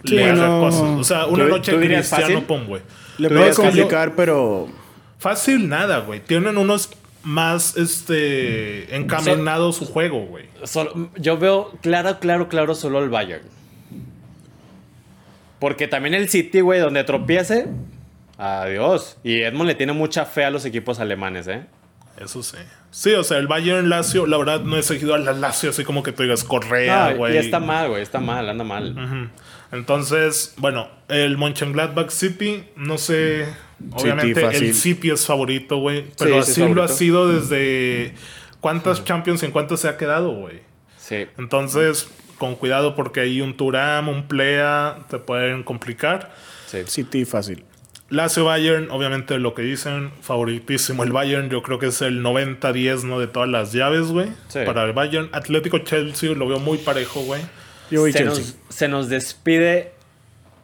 [0.06, 0.60] Sí, le haga no.
[0.62, 0.82] cosas.
[0.82, 2.46] O sea, una ¿Tú- noche tú dirías Cristiano, fácil?
[2.46, 2.82] pum, güey.
[3.18, 4.68] Le yo- complicar, pero.
[5.20, 6.20] Fácil nada, güey.
[6.20, 6.90] Tienen unos
[7.24, 10.46] más, este, encaminado su juego, güey.
[11.18, 13.44] Yo veo claro, claro, claro solo el Bayern.
[15.60, 17.68] Porque también el City, güey, donde tropiece,
[18.38, 19.18] adiós.
[19.24, 21.66] Y Edmond le tiene mucha fe a los equipos alemanes, ¿eh?
[22.22, 22.58] Eso sí.
[22.92, 26.02] Sí, o sea, el Bayern Lazio, la verdad no he seguido al Lazio así como
[26.04, 27.36] que tú digas Correa, No, güey.
[27.36, 28.92] y está mal, güey, está mal, anda mal.
[28.92, 29.30] Ujú.
[29.76, 33.46] Entonces, bueno, el Mönchengladbach City, no sé,
[33.92, 38.14] obviamente el City es favorito, güey, pero sí, así lo ha sido desde
[38.60, 40.62] cuántas Champions y en cuántas se ha quedado, güey.
[40.98, 41.28] Sí.
[41.38, 46.34] Entonces, con cuidado porque hay un Turam, un Plea, te pueden complicar.
[46.68, 46.80] Sí.
[46.88, 47.64] City fácil.
[48.10, 53.04] Lazio Bayern, obviamente lo que dicen, favoritísimo el Bayern, yo creo que es el 90-10,
[53.04, 53.20] ¿no?
[53.20, 54.28] De todas las llaves, güey.
[54.48, 54.60] Sí.
[54.66, 55.30] Para el Bayern.
[55.32, 57.42] Atlético Chelsea lo veo muy parejo, güey.
[57.92, 58.44] Yo voy se, Chelsea.
[58.44, 59.92] nos, se nos despide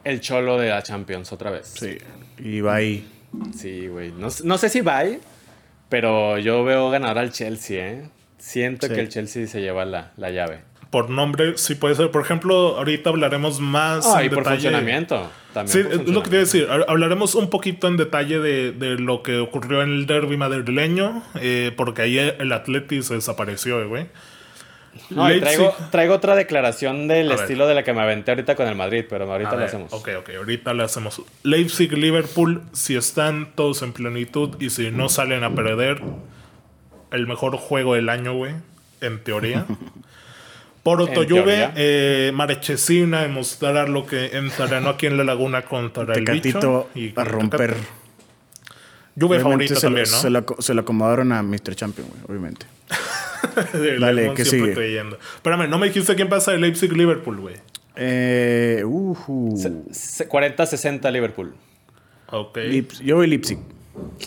[0.04, 1.74] el cholo de la Champions otra vez.
[1.80, 1.98] Sí.
[2.40, 3.08] Y va ahí.
[3.56, 4.12] Sí, güey.
[4.12, 5.04] No, no sé si va,
[5.90, 8.10] pero yo veo ganar al Chelsea, ¿eh?
[8.38, 8.94] Siento Sí.
[8.94, 10.62] que el Chelsea se lleva la, la llave.
[10.90, 12.12] Por nombre, sí puede ser.
[12.12, 14.56] Por ejemplo, ahorita hablaremos más Ah, en y por detalle.
[14.64, 15.30] funcionamiento.
[15.54, 16.40] También Sí, por es lo que funcionamiento.
[16.40, 16.68] decir.
[16.70, 21.24] Ha- Hablaremos un poquito en detalle de, de lo que ocurrió en el derby madrileño,
[21.40, 24.08] eh, porque ahí el Atleti se desapareció, eh, güey.
[25.10, 27.43] No, y traigo, traigo otra declaración del A ver.
[27.43, 29.93] estilo de la que me aventé ahorita con el Madrid, pero ahorita lo hacemos.
[29.93, 31.21] Ok, ok, ahorita lo hacemos.
[31.43, 36.01] Leipzig, Liverpool, si están todos en plenitud y si no salen a perder,
[37.12, 38.54] el mejor juego del año, güey,
[39.01, 39.65] en teoría.
[40.84, 46.89] Porto Juve, eh, Marchesina demostrar lo que entrenó aquí en la Laguna contra el bicho.
[46.95, 47.75] y a romper.
[49.19, 50.17] Juve favorita se, también, lo, ¿no?
[50.21, 51.75] se, lo, aco- se lo acomodaron a Mr.
[51.75, 52.65] Champion, güey, obviamente.
[53.99, 54.73] Dale, Lemon ¿qué siempre sigue?
[54.73, 55.17] creyendo.
[55.36, 57.56] Espérame, no me dijiste quién pasa de Leipzig-Liverpool, güey.
[57.95, 58.84] Eh.
[59.56, 61.54] Se- se- 40-60 Liverpool.
[62.32, 62.58] Ok.
[62.58, 63.60] Lips- yo voy Leipzig.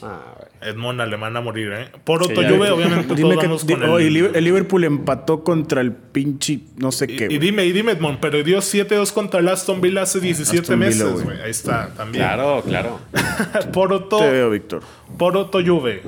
[0.02, 0.34] Ah.
[0.60, 1.88] Edmond alemán a morir, ¿eh?
[2.04, 2.72] Porto Sí, ya Juve, vi.
[2.74, 4.16] obviamente Dime todos que, con oh, y el...
[4.36, 7.24] El Liverpool empató contra el pinche no sé Y, qué.
[7.24, 7.38] y güey.
[7.38, 10.88] dime, y dime, Edmond, pero dio 7-2 contra el Aston Villa hace 17 Aston Villa,
[10.90, 11.40] meses, güey.
[11.40, 12.24] Ahí está, también.
[12.24, 13.00] Claro, claro.
[13.72, 14.82] Porto, Te veo, Víctor.
[15.18, 16.02] Porto Juve.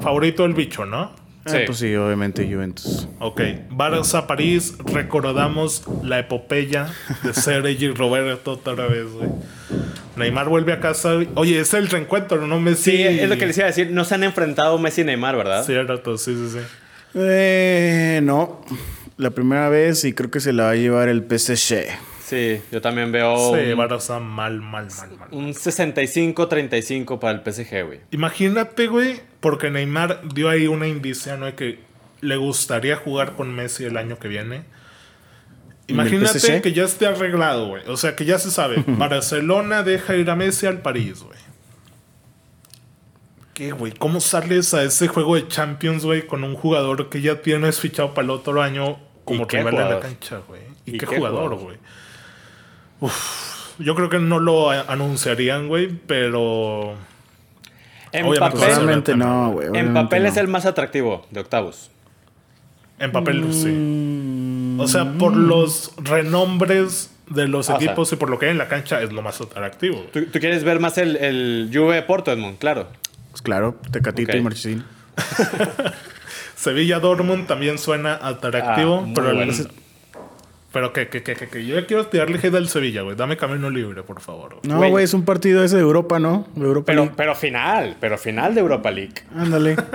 [0.00, 1.12] Favorito del bicho, ¿no?
[1.44, 1.56] Ah, Sí.
[1.66, 3.08] pues sí, obviamente Juventus.
[3.20, 3.40] Ok.
[3.70, 6.88] Barça París, recordamos la epopeya
[7.22, 9.28] de Sergi y Roberto otra vez, güey.
[10.16, 11.14] Neymar vuelve a casa.
[11.36, 12.60] Oye, es el reencuentro, ¿no?
[12.60, 12.90] Messi.
[12.90, 13.90] Sí, es lo que les iba a decir.
[13.92, 15.64] No se han enfrentado Messi y Neymar, ¿verdad?
[15.64, 16.58] Cierto, sí, sí, sí.
[17.14, 18.64] Eh, no.
[19.16, 21.86] La primera vez y creo que se la va a llevar el PSG.
[22.28, 25.28] Sí, yo también veo Sí, un, Barça mal, mal, mal, mal.
[25.32, 28.00] un 65-35 para el PSG, güey.
[28.10, 31.46] Imagínate, güey, porque Neymar dio ahí una indicia, ¿no?
[31.46, 31.78] De que
[32.20, 34.56] le gustaría jugar con Messi el año que viene.
[35.86, 37.82] ¿En el Imagínate que ya esté arreglado, güey.
[37.86, 38.84] O sea, que ya se sabe.
[38.86, 41.38] Barcelona deja ir a Messi al París, güey.
[43.54, 43.92] ¿Qué, güey?
[43.92, 48.12] ¿Cómo sales a ese juego de Champions, güey, con un jugador que ya tienes fichado
[48.12, 50.60] para el otro año como ¿Y qué rival en la cancha, güey?
[50.84, 51.54] ¿Y, ¿Y qué, qué jugador?
[51.56, 51.78] güey?
[53.00, 56.94] Uf, yo creo que no lo anunciarían, güey, pero...
[58.10, 59.68] En Obviamente, papel, Obviamente no, güey.
[59.74, 60.28] en papel no.
[60.30, 61.90] es el más atractivo de octavos.
[62.98, 63.52] En papel, Mm.
[63.52, 64.76] sí.
[64.82, 67.86] O sea, por los renombres de los Ah, o sea.
[67.86, 70.06] equipos y por lo que hay en la cancha es lo más atractivo.
[70.12, 72.58] ¿Tú, tú quieres ver más el, el Juve Porto, Edmond?
[72.58, 72.88] Claro.
[73.30, 74.38] Pues claro, Tecatito Ok.
[74.38, 74.84] y Marchesín.
[76.56, 79.68] Sevilla Dortmund también suena atractivo, Ah, pero el-.
[80.72, 83.16] Pero que, que, que, que, que yo ya quiero tirarle hate al Sevilla, güey.
[83.16, 84.56] Dame camino libre, por favor.
[84.64, 85.04] No, Güey.
[85.04, 86.46] es un partido ese de Europa, ¿no?
[86.54, 87.14] De Europa Pero, League.
[87.16, 89.14] pero final, pero final de Europa League.
[89.34, 89.76] Ándale.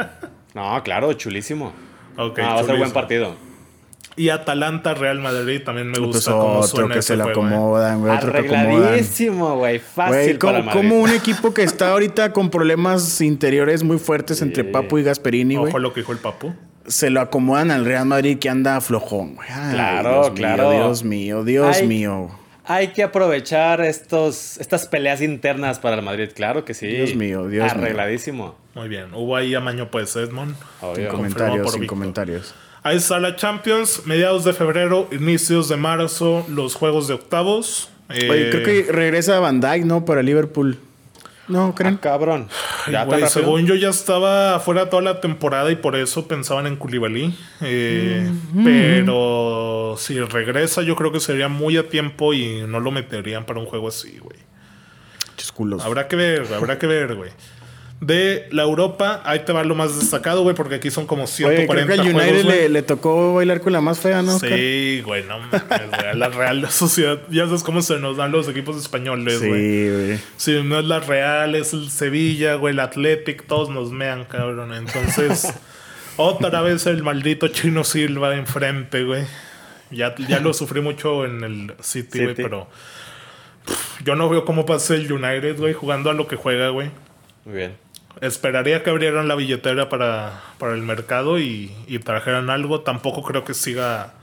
[0.55, 1.73] No, claro, chulísimo.
[2.15, 3.35] Ok, Ah, va a ser buen partido.
[4.15, 7.21] Y Atalanta Real Madrid también me Pues gusta cómo otro suena que se eh.
[7.23, 8.15] acomodan, güey.
[8.15, 9.57] Otro que acomodan.
[9.57, 9.79] Güey.
[9.79, 10.71] Fácil Güey, para como, Madrid.
[10.79, 15.55] como un equipo que está ahorita con problemas interiores muy fuertes entre Papu y Gasperini,
[15.55, 15.69] güey.
[15.69, 16.53] Ojo lo que dijo el Papu.
[16.87, 19.47] Se lo acomodan al Real Madrid que anda flojón, güey.
[19.51, 20.69] Ay, Claro, Dios claro.
[20.69, 22.29] Mío, Dios mío, Dios mío.
[22.65, 26.87] Hay que aprovechar estos, estas peleas internas para el Madrid, claro que sí.
[26.87, 27.71] Dios mío, Dios mío.
[27.71, 28.55] Arregladísimo.
[28.73, 29.13] Muy bien.
[29.13, 30.55] Hubo ahí amaño, pues, Edmond.
[30.95, 32.55] Sin comentarios, sin comentarios.
[32.83, 37.89] Ahí está la Champions, mediados de febrero, inicios de marzo, los juegos de octavos.
[38.09, 40.03] Eh, Oye, creo que regresa Van Dijk, ¿no?
[40.05, 40.77] Para Liverpool.
[41.47, 41.95] ¿No, creen?
[41.95, 42.47] Ah, cabrón.
[42.85, 47.37] Ay, según yo ya estaba fuera toda la temporada y por eso pensaban en Koulibaly.
[47.61, 48.31] Eh,
[48.63, 53.59] Pero si regresa yo creo que sería muy a tiempo y no lo meterían para
[53.59, 54.37] un juego así, güey.
[55.83, 57.31] Habrá que ver, habrá que ver, güey.
[58.05, 61.33] De la Europa, ahí te va lo más destacado, güey, porque aquí son como Oye,
[61.35, 64.35] creo 140 que al juegos, United le, le tocó bailar con la más fea, ¿no?
[64.35, 64.51] Oscar?
[64.57, 66.07] Sí, güey, no mames, güey.
[66.09, 69.61] a La Real Sociedad, ya sabes cómo se nos dan los equipos españoles, güey.
[69.61, 70.19] Sí, güey.
[70.35, 74.73] Si no es la Real, es el Sevilla, güey, el Athletic, todos nos mean, cabrón.
[74.73, 75.53] Entonces,
[76.17, 79.23] otra vez el maldito Chino Silva enfrente, güey.
[79.91, 82.67] Ya, ya lo sufrí mucho en el City, güey, pero
[83.65, 86.89] pff, yo no veo cómo pasa el United, güey, jugando a lo que juega, güey.
[87.45, 87.82] Muy bien.
[88.25, 92.81] Esperaría que abrieran la billetera para, para el mercado y, y trajeran algo.
[92.81, 94.13] Tampoco creo que siga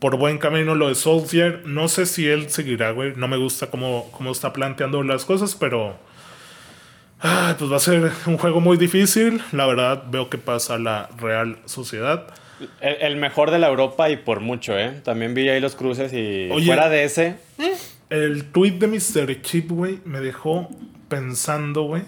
[0.00, 1.62] por buen camino lo de Solskjaer.
[1.66, 3.12] No sé si él seguirá, güey.
[3.16, 5.96] No me gusta cómo, cómo está planteando las cosas, pero...
[7.20, 9.40] ah, pues va a ser un juego muy difícil.
[9.52, 12.26] La verdad, veo que pasa la Real Sociedad.
[12.80, 15.00] El, el mejor de la Europa y por mucho, ¿eh?
[15.04, 16.66] También vi ahí los cruces y Oye.
[16.66, 17.36] fuera de ese.
[18.10, 19.40] El tweet de Mr.
[19.42, 20.68] Chip, güey, me dejó
[21.08, 22.02] pensando, güey.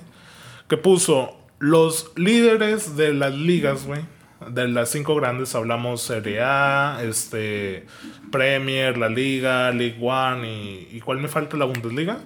[0.72, 4.00] Que puso los líderes de las ligas, güey.
[4.48, 7.84] De las cinco grandes hablamos Serie A, este,
[8.30, 11.58] Premier, la Liga, League One y, y ¿cuál me falta?
[11.58, 12.20] La Bundesliga.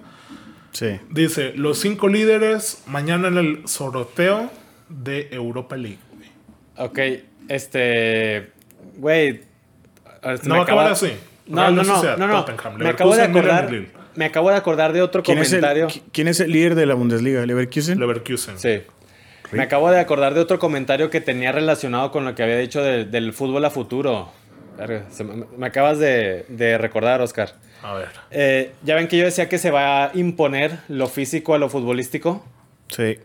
[0.71, 0.97] Sí.
[1.09, 4.49] Dice, los cinco líderes mañana en el sorteo
[4.87, 5.99] de Europa League.
[6.77, 6.99] Ok,
[7.49, 8.53] este.
[8.95, 9.41] Güey.
[10.23, 11.11] No me va a acabar acaba- así.
[11.47, 12.45] No, Real no, no, no, no.
[12.45, 13.69] Tottenham, Me acabo de acordar.
[14.17, 15.87] Me acabo de acordar de otro ¿Quién es, el, comentario.
[15.87, 17.45] qui- ¿Quién es el líder de la Bundesliga?
[17.45, 17.99] ¿Leverkusen?
[17.99, 18.59] Leverkusen.
[18.59, 18.81] Sí.
[19.53, 22.81] Me acabo de acordar de otro comentario que tenía relacionado con lo que había dicho
[22.83, 24.29] de- del fútbol a futuro.
[25.57, 27.53] Me acabas de, de recordar, Oscar.
[27.81, 28.07] A ver.
[28.31, 31.69] Eh, ya ven que yo decía que se va a imponer lo físico a lo
[31.69, 32.43] futbolístico.
[32.89, 33.17] Sí.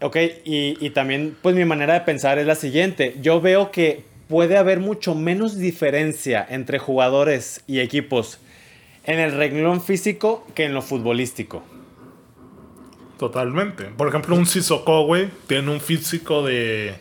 [0.00, 3.14] Ok, y, y también, pues mi manera de pensar es la siguiente.
[3.20, 8.38] Yo veo que puede haber mucho menos diferencia entre jugadores y equipos
[9.08, 11.64] en el renglón físico que en lo futbolístico.
[13.18, 13.84] Totalmente.
[13.84, 16.94] Por ejemplo, un Sissoko, güey, tiene un físico de.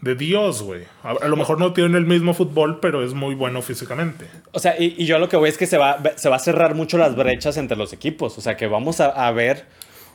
[0.00, 0.82] de Dios, güey.
[1.04, 4.26] A, a lo mejor no tiene el mismo fútbol, pero es muy bueno físicamente.
[4.52, 6.40] O sea, y, y yo lo que voy es que se va, se va a
[6.40, 8.36] cerrar mucho las brechas entre los equipos.
[8.36, 9.66] O sea, que vamos a, a ver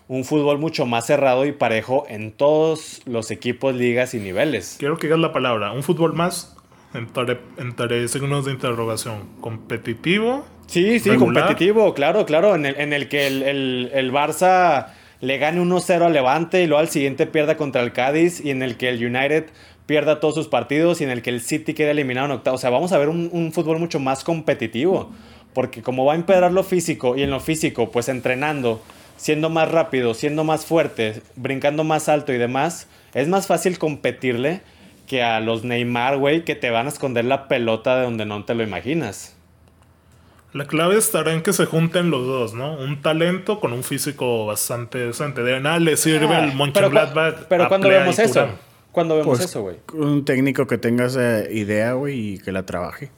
[0.10, 4.76] un fútbol mucho más cerrado y parejo en todos los equipos, ligas y niveles.
[4.80, 5.72] Quiero que digas la palabra.
[5.72, 6.58] Un fútbol más,
[6.94, 10.46] entre, entre signos de interrogación, competitivo.
[10.68, 11.44] Sí, sí, Regular.
[11.46, 12.56] competitivo, claro, claro.
[12.56, 14.88] En el, en el que el, el- el Barça
[15.22, 18.62] le gane 1-0 al Levante y luego al siguiente pierda contra el Cádiz y en
[18.64, 19.46] el que el United
[19.86, 22.56] pierda todos sus partidos y en el que el City quede eliminado en octavo.
[22.56, 25.12] O sea, vamos a ver un, un fútbol mucho más competitivo.
[25.54, 28.82] Porque como va a empeorar lo físico y en lo físico, pues entrenando,
[29.18, 34.62] siendo más rápido, siendo más fuerte, brincando más alto y demás, es más fácil competirle
[35.08, 38.44] que a los Neymar, güey, que te van a esconder la pelota de donde no
[38.46, 39.36] te lo imaginas.
[40.54, 42.74] La clave estará en que se junten los dos, ¿no?
[42.78, 45.42] Un talento con un físico bastante decente.
[45.42, 47.36] De nada le sirve Ah, al pero, Mönchengladbach.
[47.40, 48.48] cu- pero a cuando vemos y eso,
[48.92, 49.78] cuando vemos Pues, eso, güey.
[49.94, 53.10] Un técnico que tenga esa idea, güey, y que la trabaje.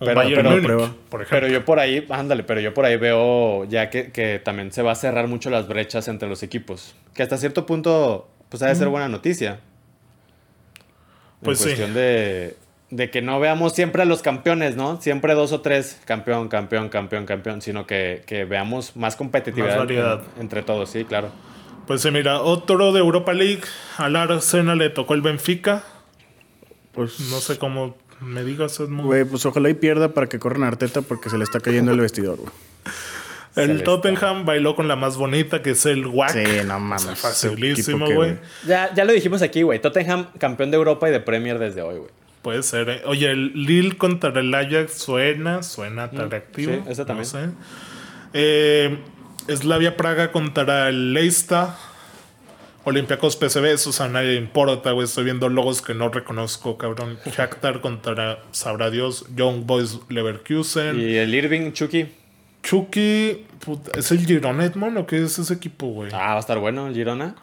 [0.00, 0.94] Pero- pero- Múnich, prueba.
[1.10, 1.40] por ejemplo.
[1.46, 4.82] Pero yo por ahí, ándale, pero yo por ahí veo ya que, que también se
[4.82, 6.96] va a cerrar mucho las brechas entre los equipos.
[7.14, 9.60] Que hasta cierto punto, pues ha de ser buena noticia.
[11.42, 11.68] Pues en sí.
[11.70, 12.56] cuestión de,
[12.90, 15.00] de que no veamos siempre a los campeones, ¿no?
[15.00, 19.78] Siempre dos o tres, campeón, campeón, campeón, campeón, sino que, que veamos más competitividad Más
[19.78, 20.22] variedad.
[20.36, 21.30] en- entre todos, sí, claro.
[21.86, 23.62] Pues sí, mira, otro de Europa League.
[23.96, 25.82] Al Arsenal le tocó el Benfica.
[26.92, 29.06] Pues, No sé cómo me digas, Edmund.
[29.06, 31.90] Güey, pues ojalá y pierda para que corran a Arteta porque se le está cayendo
[31.92, 32.50] el vestidor, güey.
[33.56, 36.30] El Tottenham bailó con la más bonita, que es el WAC.
[36.30, 37.18] Sí, no mames.
[37.18, 38.38] Facilísimo, güey.
[38.66, 39.80] Ya, ya lo dijimos aquí, güey.
[39.80, 42.10] Tottenham, campeón de Europa y de Premier desde hoy, güey.
[42.42, 42.88] Puede ser.
[42.88, 43.02] ¿eh?
[43.06, 46.72] Oye, el Lille contra el Ajax suena, suena atractivo.
[46.72, 47.30] sí, ese también.
[47.32, 47.48] No sé.
[48.32, 48.98] Eh,
[49.48, 51.66] Slavia Praga contra el Leicester.
[52.84, 55.04] Olympiacos PSV, eso o sea, nadie importa, güey.
[55.04, 57.18] Estoy viendo logos que no reconozco, cabrón.
[57.26, 60.98] Shakhtar contra, sabrá Dios, Young Boys Leverkusen.
[60.98, 62.06] Y el Irving, Chucky.
[62.62, 66.10] Chucky, puta, ¿es el Girona Edmond o qué es ese equipo, güey?
[66.12, 67.36] Ah, va a estar bueno el Girona.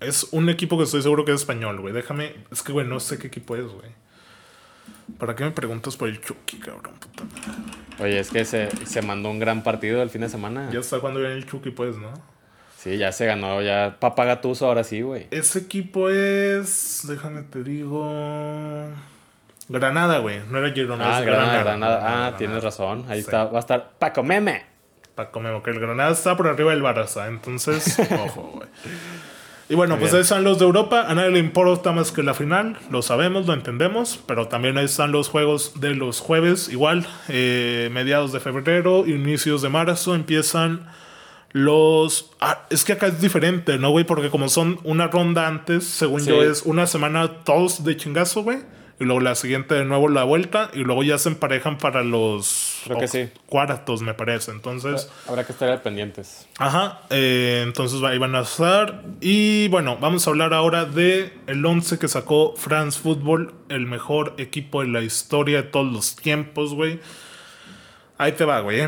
[0.00, 1.94] Es un equipo que estoy seguro que es español, güey.
[1.94, 2.34] Déjame.
[2.50, 3.90] Es que, güey, no sé qué equipo es, güey.
[5.18, 6.94] ¿Para qué me preguntas por el Chucky, cabrón?
[6.98, 8.04] Puta madre.
[8.04, 10.70] Oye, es que se, se mandó un gran partido el fin de semana.
[10.72, 12.12] Ya está cuando viene el Chucky, pues, ¿no?
[12.78, 15.26] Sí, ya se ganó, ya Papá Gatuso ahora sí, güey.
[15.30, 17.06] Ese equipo es.
[17.08, 18.90] Déjame te digo.
[19.68, 20.40] Granada, güey.
[20.50, 21.16] No era Girona.
[21.16, 21.62] Ah, es Granada, Granada.
[21.64, 22.36] Granada, Ah, Granada.
[22.36, 23.04] tienes razón.
[23.08, 23.24] Ahí Sí.
[23.24, 24.62] está, va a estar Paco Meme.
[25.14, 27.28] Paco Memo, que el Granada está por arriba del Barça.
[27.28, 28.68] Entonces, ojo, güey.
[29.70, 30.18] Y bueno, Muy pues bien.
[30.18, 31.06] ahí están los de Europa.
[31.08, 32.76] A nadie le importa más que la final.
[32.90, 34.20] Lo sabemos, lo entendemos.
[34.26, 36.68] Pero también ahí están los juegos de los jueves.
[36.68, 40.86] Igual, eh, mediados de febrero, inicios de marzo, empiezan
[41.52, 42.32] los...
[42.40, 44.04] Ah, es que acá es diferente, ¿no, güey?
[44.04, 46.28] Porque como son una ronda antes, según Sí.
[46.30, 48.58] yo, es una semana todos de chingazo, güey.
[49.00, 50.70] Y luego la siguiente de nuevo la vuelta.
[50.72, 53.28] Y luego ya se emparejan para los Creo que sí.
[53.46, 54.50] cuartos, me parece.
[54.50, 55.10] Entonces...
[55.26, 56.46] Habrá que estar pendientes.
[56.58, 59.02] Ajá, eh, entonces ahí van a estar.
[59.20, 64.34] Y bueno, vamos a hablar ahora de el 11 que sacó France Football, el mejor
[64.38, 67.00] equipo de la historia de todos los tiempos, güey.
[68.16, 68.86] Ahí te va, güey.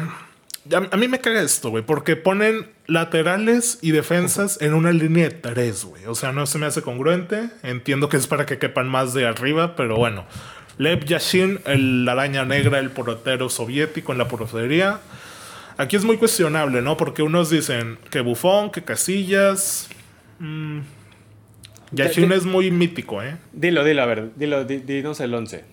[0.92, 5.34] A mí me caga esto, güey, porque ponen laterales y defensas en una línea de
[5.34, 6.06] tres, güey.
[6.06, 7.50] O sea, no se me hace congruente.
[7.62, 10.24] Entiendo que es para que quepan más de arriba, pero bueno.
[10.78, 15.00] Lev Yashin, el araña negra, el portero soviético en la portería.
[15.78, 16.96] Aquí es muy cuestionable, ¿no?
[16.96, 19.88] Porque unos dicen que Bufón, que Casillas.
[20.38, 20.80] mm,
[21.92, 23.36] Yashin Ya- ya- es muy mítico, ¿eh?
[23.52, 25.64] Dilo, dilo, a ver, dilo, di- dinos el 11.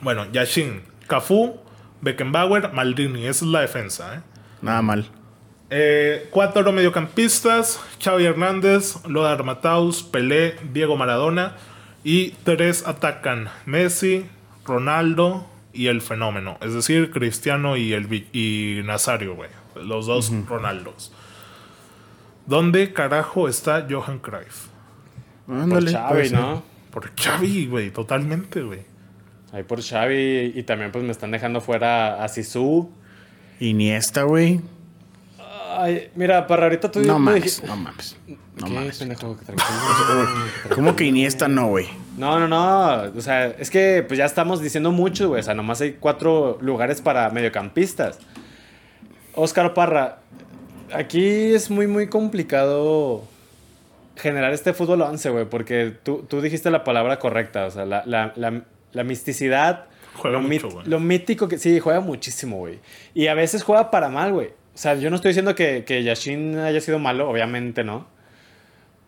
[0.00, 1.56] Bueno, Yashin, Cafú,
[2.00, 3.26] Beckenbauer, Maldini.
[3.26, 4.20] Esa es la defensa, ¿eh?
[4.62, 5.06] Nada mal.
[5.70, 11.56] Eh, cuatro mediocampistas: Xavi Hernández, Lothar Matthaus, Pelé, Diego Maradona.
[12.04, 14.26] Y tres atacan: Messi,
[14.64, 16.58] Ronaldo y el fenómeno.
[16.60, 19.50] Es decir, Cristiano y, el, y Nazario, güey.
[19.74, 21.12] Los dos Ronaldos.
[22.46, 24.66] ¿Dónde carajo está Johan Cruyff?
[25.46, 25.90] Por.
[25.90, 26.30] Xavi.
[26.30, 26.62] ¿no?
[26.90, 28.80] Por Xavi, güey, totalmente, güey.
[29.52, 32.90] Ahí por Xavi y también pues me están dejando fuera a Sisu.
[33.60, 34.60] Iniesta, güey.
[35.76, 38.16] Ay, mira, para ahorita tú No me mames, no mames.
[38.56, 38.98] No ¿Qué, mames.
[38.98, 39.36] pendejo?
[40.74, 41.86] ¿Cómo que Iniesta no, güey?
[42.16, 43.12] No, no, no.
[43.16, 45.40] O sea, es que pues ya estamos diciendo mucho, güey.
[45.40, 48.18] O sea, nomás hay cuatro lugares para mediocampistas.
[49.34, 50.18] Óscar Parra,
[50.92, 53.22] aquí es muy, muy complicado
[54.16, 57.66] generar este fútbol 11, güey, porque tú, tú dijiste la palabra correcta.
[57.66, 59.84] O sea, la, la, la, la misticidad.
[60.18, 62.78] Juega lo, mucho, lo mítico que sí, juega muchísimo, güey.
[63.14, 64.48] Y a veces juega para mal, güey.
[64.48, 68.06] O sea, yo no estoy diciendo que, que Yashin haya sido malo, obviamente no.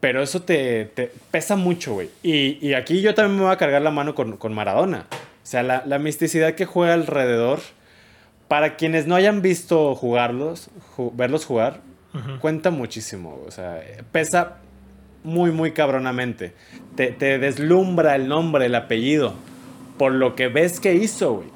[0.01, 2.09] Pero eso te, te pesa mucho, güey.
[2.23, 5.07] Y, y aquí yo también me voy a cargar la mano con, con Maradona.
[5.11, 7.61] O sea, la, la misticidad que juega alrededor.
[8.49, 11.83] Para quienes no hayan visto jugarlos, ju- verlos jugar,
[12.41, 13.41] cuenta muchísimo.
[13.47, 13.81] O sea,
[14.11, 14.57] pesa
[15.23, 16.53] muy, muy cabronamente.
[16.97, 19.35] Te, te deslumbra el nombre, el apellido,
[20.01, 21.49] por lo que ves que hizo, güey.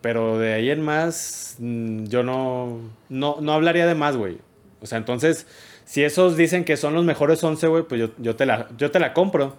[0.00, 2.80] Pero de ahí en más, mm, yo no,
[3.10, 4.38] no, no hablaría de más, güey.
[4.80, 5.46] O sea, entonces,
[5.84, 8.90] si esos dicen que son los mejores 11, güey, pues yo, yo, te la, yo
[8.90, 9.56] te la compro.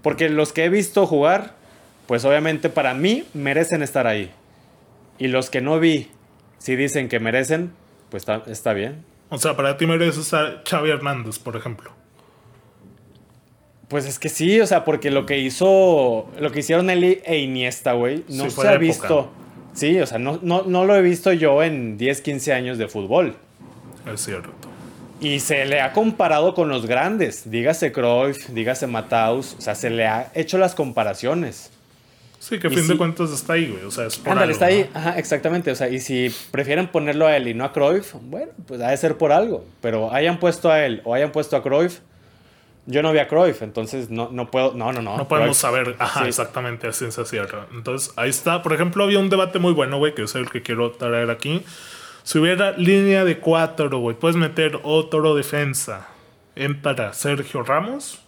[0.00, 1.52] Porque los que he visto jugar,
[2.06, 4.30] pues obviamente para mí merecen estar ahí.
[5.18, 6.08] Y los que no vi,
[6.56, 7.70] si dicen que merecen,
[8.08, 9.04] pues está, está bien.
[9.28, 11.95] O sea, para ti merece estar Xavi Hernández, por ejemplo.
[13.88, 17.38] Pues es que sí, o sea, porque lo que hizo, lo que hicieron él e
[17.38, 19.04] Iniesta, güey, no Sí, se ha visto.
[19.04, 19.28] época.
[19.74, 22.88] Sí, o sea, no, no, no lo he visto yo en 10, 15 años de
[22.88, 23.36] fútbol.
[24.12, 24.48] Es cierto.
[25.20, 27.50] Y se le ha comparado con los grandes.
[27.50, 29.54] Dígase Cruyff, dígase Mataus.
[29.58, 31.70] O sea, se le ha hecho las comparaciones.
[32.38, 33.84] Sí, que a fin de cuentas está ahí, güey.
[33.84, 34.88] O sea, es por Ándale, algo, está ahí.
[34.92, 35.00] ¿no?
[35.00, 35.70] Ajá, exactamente.
[35.70, 38.90] O sea, y si prefieren ponerlo a él y no a Cruyff, bueno, pues ha
[38.90, 39.64] de ser por algo.
[39.80, 42.00] Pero hayan puesto a él o hayan puesto a Cruyff,
[42.86, 44.72] yo no vi a Cruyff, entonces no, no puedo.
[44.74, 45.16] No, no, no.
[45.16, 46.28] No podemos Cruyff- saber, ajá, Sí.
[46.28, 47.66] exactamente a ciencia cierta.
[47.72, 48.62] Entonces, ahí está.
[48.62, 51.62] Por ejemplo, había un debate muy bueno, güey, que es el que quiero traer aquí.
[52.22, 56.08] Si hubiera línea de cuatro, güey, puedes meter otro defensa.
[56.54, 58.20] ¿Entra Sergio Ramos?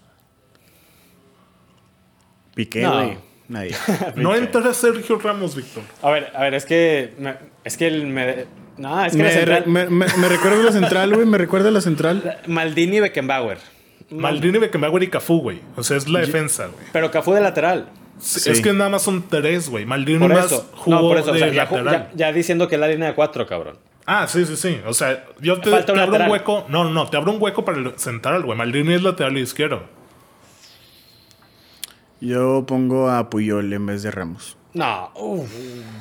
[2.55, 2.93] Piqué, No.
[2.95, 3.19] güey.
[3.49, 3.75] Nadie.
[4.17, 5.83] No entra Sergio Ramos, Víctor.
[6.03, 7.15] A ver, a ver, es que.
[7.19, 8.07] me- es que el.
[8.07, 8.45] Me,
[8.77, 11.27] no, es que la me, central- me, me- me recuerda la central, güey.
[11.27, 12.41] Me recuerda la central.
[12.47, 13.59] Maldini y Beckenbauer.
[14.11, 15.61] Maldini, Beckenbauer y Cafú, güey.
[15.77, 16.85] O sea, es la defensa, güey.
[16.93, 17.89] Pero Cafú de lateral.
[18.19, 18.51] Sí.
[18.51, 19.85] Es que nada más son tres, güey.
[19.87, 20.69] Maldini Por más eso.
[20.75, 21.31] jugó No, por eso.
[21.31, 21.93] o de sea, ya, lateral.
[21.93, 23.77] ya- ya diciendo que es la línea de cuatro, cabrón.
[24.07, 24.81] Ah, sí, sí, sí.
[24.87, 26.65] O sea, yo te, Falta un te abro un hueco.
[26.69, 28.57] No, no, no, te abro un hueco para el central, güey.
[28.57, 29.83] Maldini es lateral izquierdo.
[32.21, 34.57] Yo pongo a Puyol en vez de Ramos.
[34.75, 35.51] No, uf,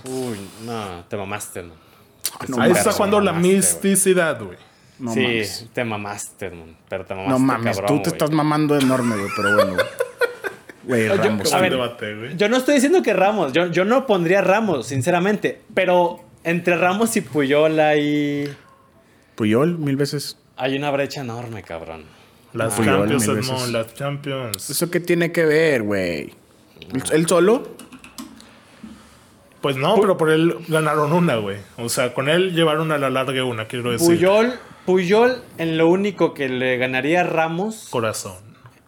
[0.05, 1.77] uy, no, te mamaste, man.
[2.47, 3.57] No Ahí está jugando la mamaste, güey.
[3.57, 4.57] misticidad, güey.
[4.99, 5.67] No sí, mames.
[5.73, 6.75] te mamaste, man.
[6.89, 9.73] Pero te mamaste, No mames, cabrón, tú te estás mamando enorme, güey, pero bueno.
[9.73, 9.85] güey.
[10.87, 11.51] Güey, Yo- Ramos.
[11.51, 12.37] a Un ver, debate, güey.
[12.37, 15.61] Yo no estoy diciendo que Ramos, yo, yo no pondría Ramos, sinceramente.
[15.73, 18.55] Pero entre Ramos y Puyol hay,
[19.35, 20.37] Puyol, mil veces.
[20.55, 22.03] hay una brecha enorme, cabrón.
[22.53, 23.69] Las Puyol, Champions, Edmond, veces.
[23.71, 24.69] las Champions.
[24.69, 26.31] ¿Eso qué tiene que ver, güey?
[27.11, 27.75] ¿Él solo?
[29.67, 31.57] Pues no, pero por él ganaron una, güey.
[31.75, 34.07] O sea, con él llevaron a la larga una, quiero decir.
[34.07, 38.37] Puyol, Puyol en lo único que le ganaría a Ramos Corazón.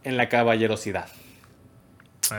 [0.05, 1.09] en la caballerosidad.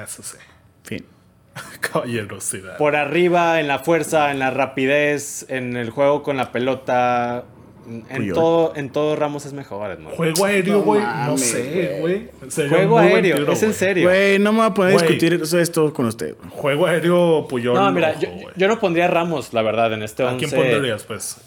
[0.02, 0.38] Eso sí.
[0.84, 1.04] Fin.
[1.82, 2.78] Caballerosidad.
[2.78, 7.44] Por arriba, en la fuerza, en la rapidez, en el juego con la pelota.
[7.88, 8.34] En Puyol.
[8.34, 10.14] todo, en todo Ramos es mejor, Edmond.
[10.16, 11.02] Juego aéreo, güey.
[11.02, 12.28] No, sé, güey.
[12.68, 14.08] Juego aéreo, tiro, es en serio.
[14.08, 15.06] Güey, no me voy a poner a Güey.
[15.08, 16.36] discutir eso- esto con usted.
[16.50, 17.74] Juego aéreo, Puyol.
[17.74, 20.50] No, mira, ojo, yo, no pondría a Ramos, la verdad, en este ¿A 11 quién
[20.70, 21.38] pondrías, pues?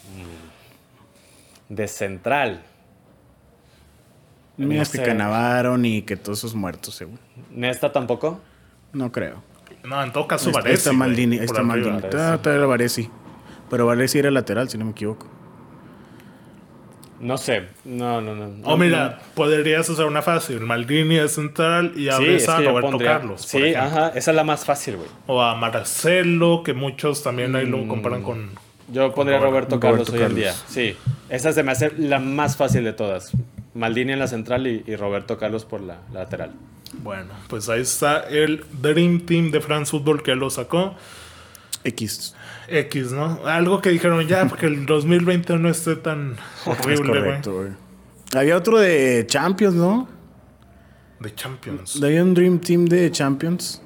[1.69, 2.61] de central.
[4.57, 5.01] Ni No que.
[5.01, 7.19] Canavaro ni que todos esos muertos, seguro.
[7.51, 8.39] Nesta tampoco.
[8.91, 9.41] No creo.
[9.84, 10.77] No, en todo caso, está- ahí Varese.
[10.89, 11.63] está Maldini, está.
[11.63, 11.99] Maldini.
[12.01, 13.09] Varese.
[13.11, 13.19] Ah.
[13.69, 15.27] Pero Varesi era lateral, si no me equivoco.
[17.24, 17.63] No sé.
[17.86, 18.51] No, no, no.
[18.67, 20.59] O mira, podrías hacer una fácil.
[20.59, 23.11] Maldini es central y Sí, es a que yo Roberto pondría.
[23.13, 23.41] Carlos.
[23.41, 24.09] Sí, ajá.
[24.09, 25.07] Esa es la más fácil, güey.
[25.28, 27.71] O a Marcelo, que muchos también ahí Mm.
[27.71, 28.49] lo comparan con.
[28.91, 30.53] Yo pondría a Roberto- Roberto, Carlos Roberto hoy en día.
[30.67, 30.95] Sí.
[31.30, 33.32] Esa se me hace la más fácil de todas.
[33.74, 36.51] Maldini en la central y, y Roberto Carlos por la, la lateral.
[37.01, 40.93] Bueno, pues ahí está el Dream Team de France Football que lo sacó.
[41.86, 42.36] X.
[42.68, 43.39] X, ¿no?
[43.45, 46.36] Algo que dijeron ya, porque el 2020 no esté tan
[46.66, 47.70] horrible, güey.
[48.36, 50.07] Había otro de Champions, ¿no?
[51.20, 52.01] De Champions.
[52.03, 53.82] Había un Dream Team de Champions.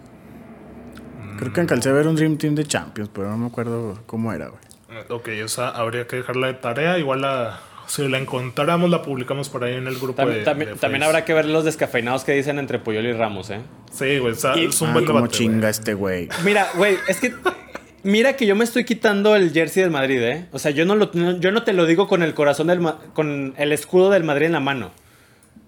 [1.37, 4.33] Creo que alcancé a ver un Dream Team de Champions, pero no me acuerdo cómo
[4.33, 4.61] era, güey.
[5.09, 6.97] Ok, esa habría que dejarla de tarea.
[6.97, 10.45] Igual la, si la encontráramos, la publicamos por ahí en el grupo También, de.
[10.45, 13.61] también, de también habrá que ver los descafeinados que dicen entre Puyol y Ramos, ¿eh?
[13.91, 15.27] Sí, güey, es un Ah, buen debate.
[15.29, 16.29] chinga este güey.
[16.43, 17.33] Mira, güey, es que.
[18.03, 20.47] Mira que yo me estoy quitando el jersey del Madrid, ¿eh?
[20.51, 22.79] O sea, yo no, lo, no- yo no te lo digo con el corazón del.
[23.13, 24.91] Con el escudo del Madrid en la mano.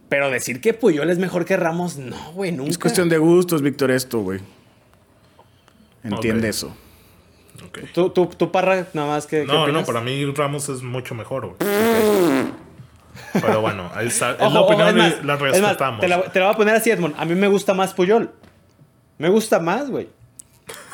[0.10, 2.72] Pero decir que Puyol es mejor que Ramos, no, güey, nunca.
[2.72, 4.40] Es cuestión de gustos, Víctor, esto, güey.
[6.04, 6.76] Entiende eso.
[7.66, 7.80] Ok.
[7.94, 9.46] ¿Tú, tú, tú, Parra, nada más que.
[9.46, 11.58] No, no, para mí Ramos es mucho mejor, güey.
[13.34, 14.32] Pero bueno, ahí está.
[14.32, 16.00] Es la opinión y la respetamos.
[16.00, 17.16] te, la, te la voy a poner así, Edmond.
[17.18, 18.32] A mí me gusta más Puyol.
[19.18, 20.08] Me gusta más, güey.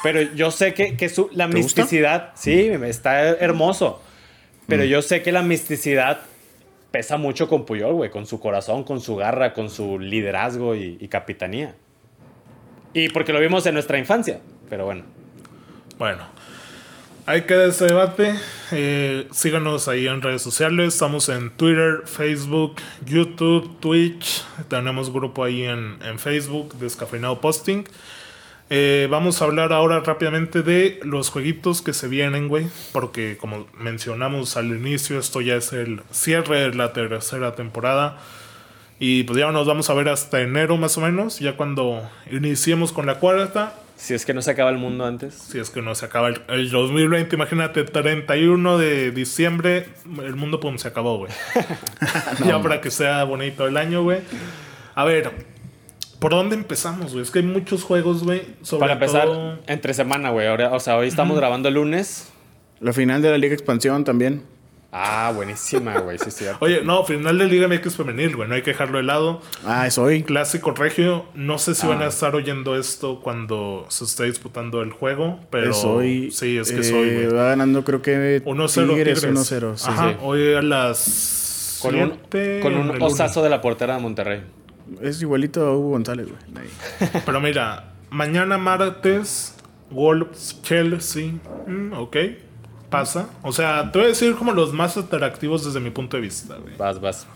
[0.06, 1.82] Pero yo sé que, que su, la ¿Te gusta?
[1.82, 2.32] misticidad.
[2.36, 4.02] Sí, está hermoso.
[4.68, 4.88] Pero Mm.
[4.88, 6.22] yo sé que la misticidad
[6.92, 8.10] pesa mucho con Puyol, güey.
[8.10, 11.76] Con su corazón, con su garra, con su liderazgo y, y capitanía.
[12.94, 14.40] Y porque lo vimos en nuestra infancia.
[14.70, 15.04] Pero bueno.
[15.98, 16.24] Bueno,
[17.26, 18.34] ahí queda ese debate.
[18.72, 20.94] Eh, síganos ahí en redes sociales.
[20.94, 22.76] Estamos en Twitter, Facebook,
[23.06, 24.44] YouTube, Twitch.
[24.70, 27.84] Tenemos grupo ahí en, en Facebook, Descafeinado Posting.
[28.70, 32.68] Eh, vamos a hablar ahora rápidamente de los jueguitos que se vienen, güey.
[32.92, 38.18] Porque como mencionamos al inicio, esto ya es el cierre de la tercera temporada.
[38.98, 41.40] Y pues ya nos vamos a ver hasta enero más o menos.
[41.40, 43.76] Ya cuando iniciemos con la cuarta.
[43.98, 45.36] Si es que no se acaba el mundo antes.
[45.36, 49.88] Si es que no se acaba el, el 2020, imagínate, 31 de diciembre,
[50.22, 51.32] el mundo pum, se acabó, güey.
[52.46, 54.20] ya para que sea bonito el año, güey.
[54.96, 55.55] A ver,
[56.20, 57.24] ¿por dónde empezamos, güey?
[57.24, 58.42] Es que hay muchos juegos, güey.
[58.80, 60.48] Para empezar, todo- entre semana, güey.
[60.48, 62.30] O sea, hoy estamos grabando el lunes.
[62.80, 64.44] La final de la Liga Expansión también.
[64.98, 66.18] Ah, buenísima, güey.
[66.18, 66.46] Sí, sí.
[66.62, 68.48] Oye, no, final de Liga MX femenil, güey.
[68.48, 69.42] No hay que dejarlo de lado.
[69.66, 70.24] Ah, es hoy.
[70.24, 71.26] Clásico Regio.
[71.36, 72.06] No sé si van Ah.
[72.06, 76.32] a estar oyendo esto cuando se esté disputando el juego, pero es hoy.
[76.32, 77.28] sí, es que Eh, es hoy, güey.
[77.28, 79.38] Va ganando, creo que 1-0 Tigres, Tigres.
[79.52, 79.76] 1-0.
[79.78, 79.86] sí.
[79.90, 80.18] Ajá, sí.
[80.22, 82.12] hoy a las Con un,
[82.62, 84.44] con un osazo de la portera de Monterrey.
[85.02, 86.68] Es igualito a Hugo González, güey.
[87.26, 89.56] Pero mira, mañana martes,
[89.90, 91.32] Wolves, Chelsea,
[91.68, 92.18] mm, ok,
[92.90, 93.30] pasa.
[93.42, 96.56] O sea, te voy a decir como los más atractivos desde mi punto de vista.
[96.58, 96.76] güey.
[96.78, 97.28] Vas, vas.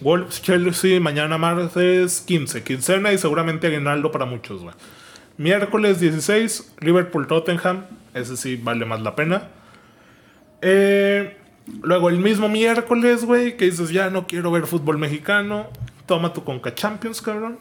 [0.00, 4.74] Wolves, Chelsea, mañana martes 15, quincena y seguramente aguinaldo para muchos, güey.
[5.38, 7.84] Miércoles 16, Liverpool, Tottenham,
[8.14, 9.48] ese sí vale más la pena.
[10.62, 11.36] Eh,
[11.82, 15.66] luego el mismo miércoles, güey, que dices, ya no quiero ver fútbol mexicano,
[16.06, 17.58] toma tu Conca Champions, cabrón.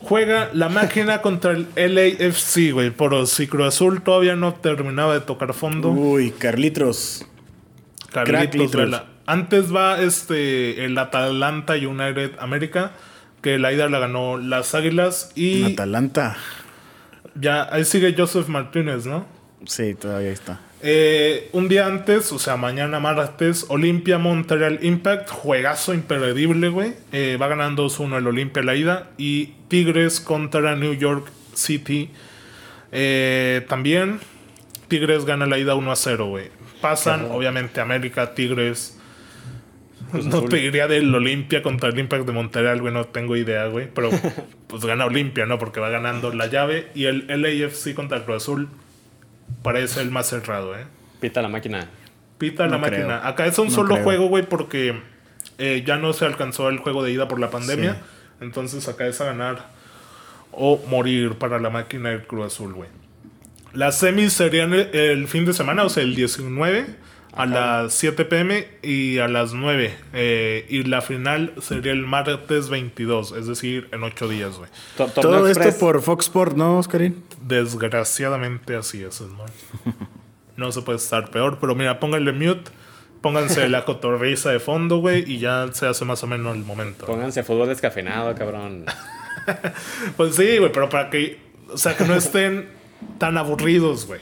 [0.00, 5.20] Juega la máquina contra el LAFC, güey, por si Cruz Azul todavía no terminaba de
[5.20, 5.90] tocar fondo.
[5.90, 7.26] Uy, Carlitos.
[8.12, 8.72] Carlitos.
[8.72, 9.06] Vela.
[9.26, 12.92] Antes va este el Atalanta United América,
[13.42, 16.36] que la ida la ganó las Águilas y Atalanta.
[17.34, 19.26] ya ahí sigue Joseph Martínez, ¿no?
[19.66, 20.60] Sí, todavía está.
[20.80, 26.94] Eh, un día antes, o sea, mañana martes, Olimpia Montreal Impact, juegazo imperdible, güey.
[27.12, 29.10] Eh, va ganando 2-1 el Olimpia la ida.
[29.18, 32.10] Y Tigres contra New York City.
[32.92, 34.20] Eh, también
[34.86, 36.46] Tigres gana la ida 1-0, güey.
[36.80, 38.94] Pasan, obviamente, América, Tigres.
[40.12, 43.88] No te diría del Olimpia contra el Impact de Montreal, güey, no tengo idea, güey.
[43.92, 44.10] Pero
[44.68, 45.58] pues gana Olimpia, ¿no?
[45.58, 46.88] Porque va ganando la llave.
[46.94, 48.68] Y el LAFC contra el Cruz Azul
[49.62, 50.84] parece el más cerrado, ¿eh?
[51.20, 51.88] Pita la máquina.
[52.38, 53.04] Pita la No máquina.
[53.04, 53.14] creo.
[53.24, 54.04] Acá es un No solo creo.
[54.04, 55.00] juego, güey, porque
[55.58, 57.94] eh, ya no se alcanzó el juego de ida por la pandemia.
[57.94, 57.98] Sí.
[58.40, 59.70] Entonces acá es a ganar
[60.52, 62.88] o morir para la máquina del Cruz Azul, güey.
[63.74, 66.86] Las semis serían el, el fin de semana, o sea, el 19
[67.32, 69.94] a las 7 pm y a las 9.
[70.12, 74.70] eh, y la final sería el martes 22, es decir, en 8 días, güey.
[75.14, 75.68] Todo Express.
[75.74, 77.22] esto por Fox Sport, ¿no, Oscarín?
[77.42, 79.44] Desgraciadamente así es, hermano.
[80.56, 82.70] No se puede estar peor, pero mira, pónganle mute,
[83.20, 87.06] pónganse la cotorriza de fondo, güey, y ya se hace más o menos el momento.
[87.06, 88.84] Pónganse fútbol descafeinado, cabrón.
[90.18, 91.38] Pues sí, güey, pero para que,
[91.72, 92.68] o sea, que no estén
[93.16, 94.20] tan aburridos, güey.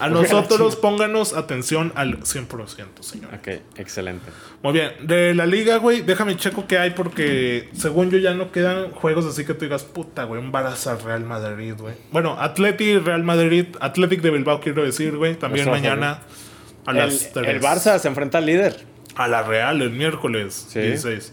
[0.00, 3.32] A nosotros pónganos atención al 100%, señor.
[3.34, 4.26] Ok, excelente.
[4.62, 8.50] Muy bien, de la liga, güey, déjame checo qué hay porque según yo ya no
[8.50, 11.94] quedan juegos así que tú digas, puta, güey, un Barça Real Madrid, güey.
[12.10, 16.20] Bueno, Atleti Real Madrid, Athletic de Bilbao quiero decir, güey, también mañana
[16.86, 17.48] a El, las tres.
[17.48, 18.84] el Barça se enfrenta al líder.
[19.16, 20.80] A la Real el miércoles Sí.
[20.80, 21.32] 16.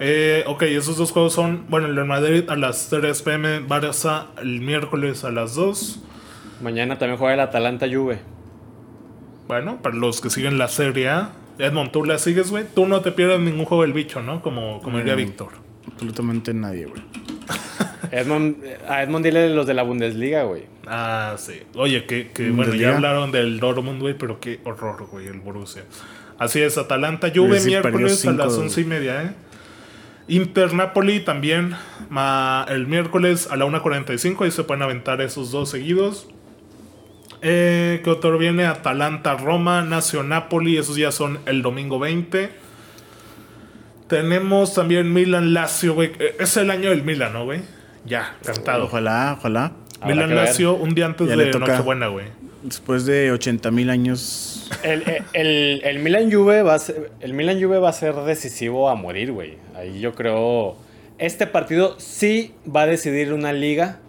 [0.00, 4.26] Eh, ok, esos dos juegos son, bueno, el de Madrid a las 3 pm, Barça
[4.42, 6.00] el miércoles a las 2.
[6.64, 8.20] Mañana también juega el Atalanta Juve.
[9.46, 12.64] Bueno, para los que siguen la serie A, Edmond, tú la sigues, güey.
[12.74, 14.40] Tú no te pierdas ningún juego del bicho, ¿no?
[14.40, 15.18] Como, como diría Mm.
[15.18, 15.48] Víctor.
[15.92, 17.02] Absolutamente nadie, güey.
[18.10, 18.56] Edmond,
[18.88, 20.62] a Edmond dile los de la Bundesliga, güey.
[20.86, 21.60] Ah, sí.
[21.74, 25.84] Oye, que, que bueno, ya hablaron del Dortmund, güey, pero qué horror, güey, el Borussia.
[26.38, 29.30] Así es, Atalanta, Juve, Sí, miércoles a las once y media, ¿eh?
[30.26, 31.74] Inter Napoli también,
[32.08, 36.28] ma- el miércoles a la 1.45, ahí se pueden aventar esos dos seguidos.
[37.42, 38.64] Eh, ¿Qué otro viene?
[38.66, 42.50] Atalanta, Roma, Nacio Napoli, esos ya son el domingo 20.
[44.08, 46.12] Tenemos también Milan, Lazio, güey.
[46.18, 47.60] Eh, Es el año del Milan, ¿no, güey?
[48.04, 48.84] Ya, cantado.
[48.84, 49.72] Ojalá, ojalá.
[50.00, 50.34] Habrá Milan.
[50.34, 51.50] Lazio un día antes Ya de.
[51.50, 52.26] Nochebuena, güey.
[52.62, 54.70] Después de 80 mil años.
[54.82, 58.14] El, el, el- el Milan Juve va a ser, el Milan Juve va a ser
[58.14, 59.56] decisivo a morir, güey.
[59.74, 60.76] Ahí yo creo.
[61.18, 64.00] Este partido sí va a decidir una liga,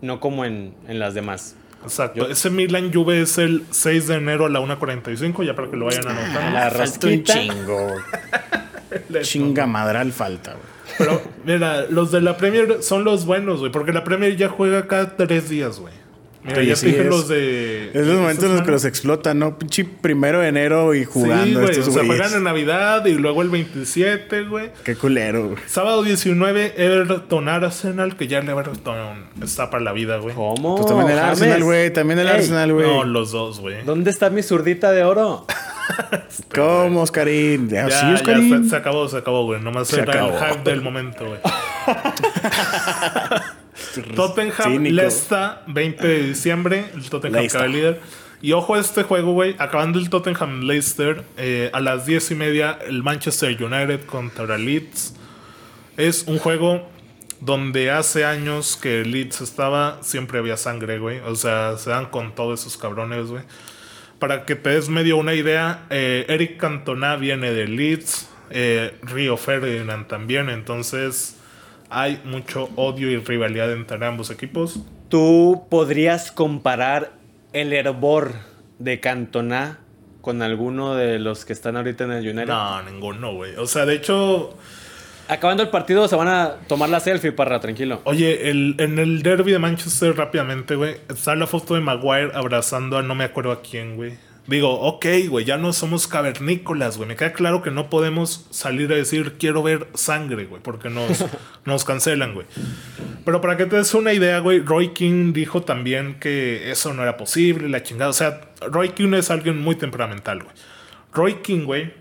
[0.00, 1.54] no como en, en las demás.
[1.82, 2.18] Exacto.
[2.18, 5.76] Yo- Ese Milan Juve es el 6 de enero a la 1.45, ya para que
[5.76, 6.50] lo vayan anotando.
[6.52, 7.32] La Falta un rasquita.
[7.34, 7.94] chingo.
[9.22, 10.64] Chinga madral falta, güey.
[10.96, 14.86] Pero, mira, los de la Premier son los buenos, güey, porque la Premier ya juega
[14.86, 15.92] cada tres días, güey.
[16.48, 17.90] Mira, Oye, ya sí, te dije es- los de.
[17.94, 19.58] Es los momentos en los que los explotan, ¿no?
[19.58, 21.66] Pinche primero de enero y jugando Sí, güey.
[21.66, 22.16] O estos sea, güeyes.
[22.20, 24.70] juegan en Navidad y luego el 27, güey.
[24.84, 25.58] Qué culero, güey.
[25.66, 30.34] Sábado 19, Everton Arsenal, que ya el Everton está para la vida, güey.
[30.34, 30.76] ¿Cómo?
[30.76, 31.30] Pues también el James?
[31.40, 31.92] Arsenal, güey.
[31.92, 32.86] También el Ey, Arsenal, güey.
[32.86, 33.84] No, los dos, güey.
[33.84, 35.46] ¿Dónde está mi zurdita de oro?
[36.54, 37.68] ¿Cómo, Oscarín?
[37.68, 38.64] Ya, sí, ya Oscarín.
[38.64, 39.60] se, se acabó, se acabó, güey.
[39.60, 40.38] Nomás Se era acabó.
[40.38, 41.40] el hype del momento, güey.
[44.14, 44.94] Tottenham, Cínico.
[44.96, 46.84] Leicester, 20 de diciembre.
[46.94, 47.70] El Tottenham Leicester.
[47.70, 48.00] líder.
[48.40, 49.56] Y ojo a este juego, güey.
[49.58, 55.14] Acabando el Tottenham Leicester, eh, a las 10 y media, el Manchester United contra Leeds.
[55.96, 56.88] Es un juego
[57.40, 61.18] donde hace años que Leeds estaba, siempre había sangre, güey.
[61.20, 63.42] O sea, se dan con todos esos cabrones, güey.
[64.18, 69.36] Para que te des medio una idea, eh, Eric Cantona viene de Leeds, eh, Rio
[69.36, 71.37] Ferdinand también, entonces
[71.90, 74.80] hay mucho odio y rivalidad entre ambos equipos.
[75.08, 77.12] ¿Tú podrías comparar
[77.52, 78.32] el hervor
[78.78, 79.78] de Cantona
[80.20, 82.46] con alguno de los que están ahorita en el United?
[82.48, 83.56] No, ninguno, güey.
[83.56, 84.54] O sea, de hecho,
[85.28, 88.00] Acabando el partido se van a tomar la selfie, parra, tranquilo.
[88.04, 92.96] oye, el, en el derby de Manchester rápidamente, güey, está la foto de Maguire abrazando
[92.96, 94.14] a no me acuerdo a quién, güey.
[94.48, 97.06] Digo, ok, güey, ya no somos cavernícolas, güey.
[97.06, 101.22] Me queda claro que no podemos salir a decir quiero ver sangre, güey, porque nos,
[101.66, 102.46] nos cancelan, güey.
[103.26, 107.02] Pero para que te des una idea, güey, Roy King dijo también que eso no
[107.02, 108.08] era posible, la chingada.
[108.08, 108.40] O sea,
[108.72, 110.54] Roy King es alguien muy temperamental, güey.
[111.12, 111.92] Roy King, güey,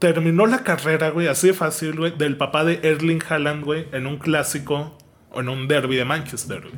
[0.00, 4.08] terminó la carrera, güey, así de fácil, güey, del papá de Erling Haaland, güey, en
[4.08, 4.98] un clásico
[5.30, 6.74] o en un derby de Manchester, güey.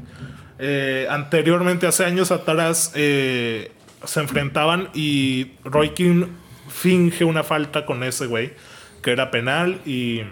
[0.59, 3.72] Eh, anteriormente, hace años atrás, eh,
[4.05, 6.26] se enfrentaban y Roy King
[6.68, 8.53] finge una falta con ese güey,
[9.03, 10.22] que era penal y,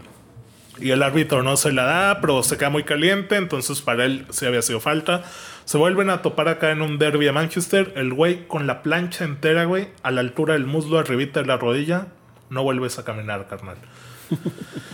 [0.78, 4.26] y el árbitro no se la da, pero se queda muy caliente, entonces para él
[4.30, 5.22] sí había sido falta.
[5.64, 9.24] Se vuelven a topar acá en un derby de Manchester, el güey con la plancha
[9.24, 12.08] entera, güey, a la altura del muslo, arribita de la rodilla,
[12.48, 13.76] no vuelves a caminar, carnal.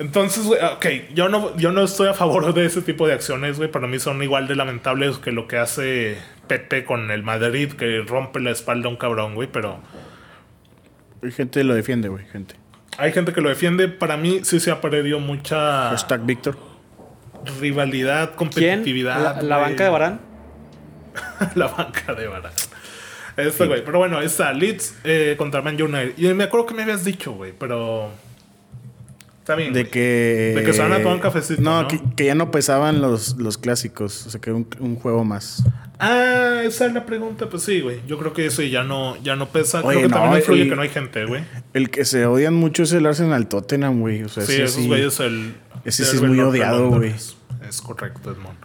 [0.00, 3.58] Entonces, güey, ok, yo no, yo no estoy a favor de ese tipo de acciones,
[3.58, 3.70] güey.
[3.70, 6.16] Para mí son igual de lamentables que lo que hace
[6.48, 9.46] Pepe con el Madrid, que rompe la espalda a un cabrón, güey.
[9.52, 9.78] Pero
[11.22, 12.24] Hay gente que lo defiende, güey.
[12.32, 12.54] Gente.
[12.96, 13.88] hay gente que lo defiende.
[13.88, 16.56] Para mí sí se ha perdido mucha Hashtag Víctor.
[17.60, 18.36] rivalidad, ¿Quién?
[18.36, 19.22] competitividad.
[19.22, 20.20] ¿La, la banca de Barán?
[21.54, 22.52] la banca de Barán.
[23.36, 23.84] Esto, güey.
[23.84, 26.14] Pero bueno, está Leeds eh, contra Man United.
[26.16, 28.10] Y me acuerdo que me habías dicho, güey, pero.
[29.50, 29.72] Está bien.
[29.72, 29.90] De güey.
[29.90, 30.52] que.
[30.56, 31.88] De que se van a tomar un cafecito, No, ¿no?
[31.88, 34.26] Que, que ya no pesaban los, los clásicos.
[34.26, 35.64] O sea, que un, un juego más.
[35.98, 37.48] Ah, esa es la pregunta.
[37.48, 38.00] Pues sí, güey.
[38.06, 39.80] Yo creo que eso ya no, ya no pesa.
[39.80, 41.42] Oye, creo que no, también influye el- que no hay gente, güey.
[41.74, 44.22] El que se odian mucho es el Arsenal Tottenham, güey.
[44.22, 45.54] O sea, Sí, ese esos sí- güeyes el.
[45.84, 47.10] ese sí es muy odiado, güey.
[47.10, 47.36] Es,
[47.68, 48.56] es correcto, Edmond.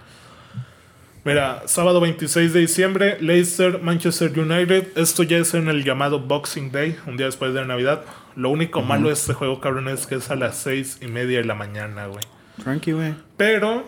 [1.23, 4.89] Mira, sábado 26 de diciembre, Leicester, Manchester United.
[4.95, 8.03] Esto ya es en el llamado Boxing Day, un día después de Navidad.
[8.36, 11.39] Lo único malo de este juego, cabrón, es que es a las seis y media
[11.39, 12.23] de la mañana, güey.
[12.61, 13.13] Tranqui, güey.
[13.38, 13.86] Pero,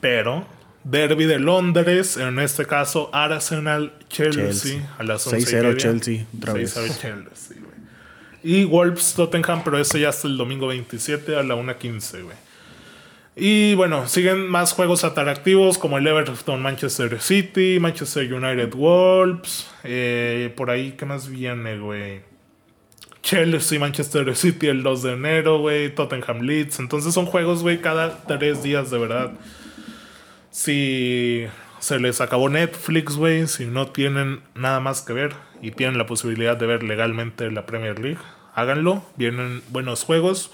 [0.00, 0.46] pero,
[0.84, 4.94] Derby de Londres, en este caso Arsenal Chelsea, Chelsea.
[4.98, 5.76] a las 11 y 6-0 media.
[5.76, 6.76] Chelsea, otra vez.
[6.76, 7.70] 6-0 Chelsea, güey.
[8.42, 12.36] Y Wolves Tottenham, pero ese ya hasta el domingo 27 a la 1.15, güey.
[13.36, 19.68] Y bueno, siguen más juegos atractivos como el Everton Manchester City, Manchester United Wolves.
[19.84, 22.29] eh, por ahí, ¿qué más viene, güey?
[23.30, 25.94] Chelsea, Manchester City el 2 de enero, güey.
[25.94, 26.80] Tottenham Leeds.
[26.80, 29.30] Entonces son juegos, güey, cada tres días, de verdad.
[30.50, 31.44] Si
[31.78, 36.06] se les acabó Netflix, güey, si no tienen nada más que ver y tienen la
[36.06, 38.18] posibilidad de ver legalmente la Premier League,
[38.56, 39.04] háganlo.
[39.14, 40.50] Vienen buenos juegos.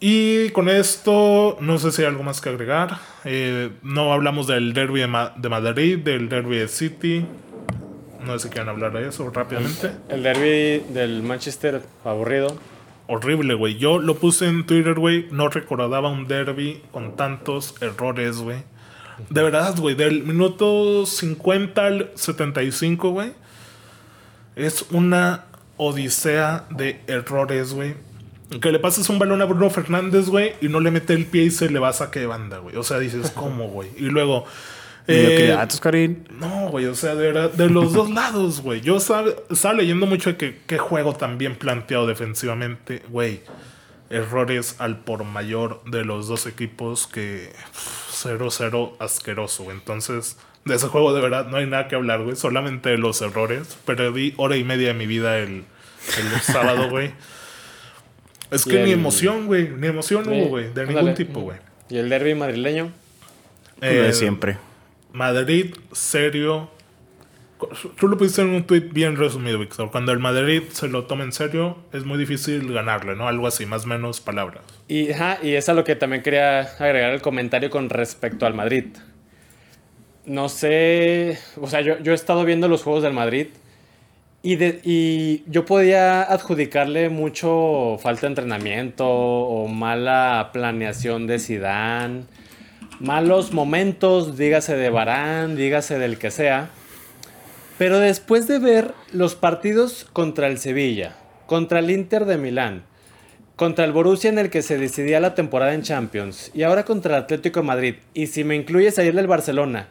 [0.00, 2.96] Y con esto, no sé si hay algo más que agregar.
[3.26, 7.26] Eh, no hablamos del derby de, de Madrid, del derby de City.
[8.26, 9.92] No sé si quieren hablar de eso rápidamente.
[10.08, 12.58] El derby del Manchester, aburrido.
[13.06, 13.78] Horrible, güey.
[13.78, 15.28] Yo lo puse en Twitter, güey.
[15.30, 18.58] No recordaba un derby con tantos errores, güey.
[19.30, 19.94] De verdad, güey.
[19.94, 23.32] Del minuto 50 al 75, güey.
[24.56, 25.44] Es una
[25.76, 27.94] odisea de errores, güey.
[28.60, 31.44] Que le pases un balón a Bruno Fernández, güey, y no le mete el pie
[31.44, 32.76] y se le va a saque de banda, güey.
[32.76, 33.90] O sea, dices, ¿cómo, güey?
[33.96, 34.46] Y luego.
[35.08, 36.28] Eh, Mediocridad, Oscarín.
[36.40, 38.80] no, güey, o sea, de verdad, de los dos lados, güey.
[38.80, 43.40] Yo sabe- estaba leyendo mucho de que qué juego tan bien planteado defensivamente, güey.
[44.08, 49.76] Errores al por mayor de los dos equipos que pff, 0-0 asqueroso, güey.
[49.76, 52.36] Entonces, de ese juego de verdad no hay nada que hablar, güey.
[52.36, 53.76] Solamente de los errores.
[53.84, 55.64] Perdí hora y media de mi vida el,
[56.18, 57.10] el sábado, güey.
[58.52, 59.68] Es que ni el- emoción, güey.
[59.70, 60.72] Ni emoción Sí, hubo, güey.
[60.72, 61.16] De ningún ándale.
[61.16, 61.58] tipo, güey.
[61.88, 62.92] Y el derby madrileño.
[63.80, 64.56] Lo de Eh, siempre.
[65.16, 66.70] Madrid, serio.
[67.98, 69.90] Tú lo pusiste en un tweet bien resumido, Víctor.
[69.90, 73.28] Cuando el Madrid se lo toma en serio, es muy difícil ganarle, ¿no?
[73.28, 74.62] Algo así, más o menos palabras.
[74.88, 78.52] Y, ajá, y es a lo que también quería agregar el comentario con respecto al
[78.52, 78.84] Madrid.
[80.26, 83.46] No sé, o sea, yo, yo he estado viendo los juegos del Madrid
[84.42, 92.24] y, de- y yo podía adjudicarle mucho falta de entrenamiento o mala planeación de Zidane,
[93.00, 96.70] malos momentos, dígase de Barán, dígase del que sea.
[97.78, 101.16] Pero después de ver los partidos contra el Sevilla,
[101.46, 102.84] contra el Inter de Milán,
[103.56, 107.16] contra el Borussia en el que se decidía la temporada en Champions y ahora contra
[107.16, 109.88] el Atlético de Madrid, y si me incluyes ayer del Barcelona,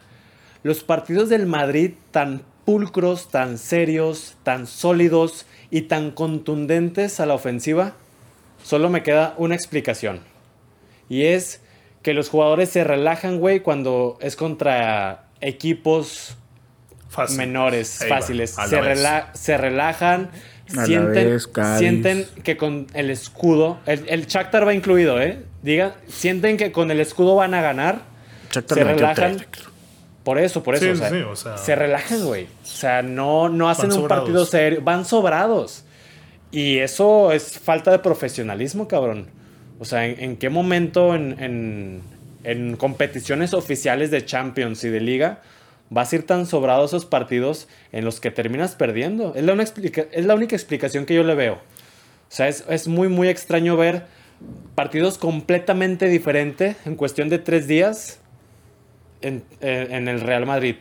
[0.62, 7.34] los partidos del Madrid tan pulcros, tan serios, tan sólidos y tan contundentes a la
[7.34, 7.94] ofensiva,
[8.64, 10.20] solo me queda una explicación.
[11.08, 11.60] Y es
[12.06, 16.36] que los jugadores se relajan, güey, cuando es contra equipos
[17.08, 17.36] Fácil.
[17.38, 18.50] menores, Ahí fáciles.
[18.50, 19.00] Se, vez.
[19.02, 20.30] rela- se relajan,
[20.84, 21.48] sienten, vez,
[21.78, 25.42] sienten que con el escudo, el, el Shakhtar va incluido, ¿eh?
[25.62, 28.02] Diga, sienten que con el escudo van a ganar,
[28.52, 29.46] Shakhtar se relajan.
[30.22, 30.84] Por eso, por eso.
[30.84, 32.44] Sí, o sea, sí, o sea- se relajan, güey.
[32.44, 34.22] O sea, no, no hacen un sobrados.
[34.26, 35.82] partido serio, van sobrados.
[36.52, 39.34] Y eso es falta de profesionalismo, cabrón.
[39.78, 42.00] O sea, ¿en, qué momento en, en-
[42.44, 45.42] en competiciones oficiales de Champions y de Liga
[45.90, 49.34] vas a ir tan sobrado esos partidos en los que terminas perdiendo?
[49.34, 51.54] Es la, una es la única explicación que yo le veo.
[51.54, 51.58] O
[52.30, 54.04] sea, es, es muy, muy extraño ver
[54.74, 58.20] partidos completamente diferentes en cuestión de tres días
[59.22, 60.76] en, eh, en el Real Madrid.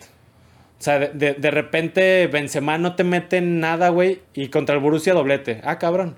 [0.80, 4.76] O sea, de, de- de repente Benzema no te mete en nada, güey, y contra
[4.76, 5.62] el Borussia doblete.
[5.64, 6.16] Ah, cabrón.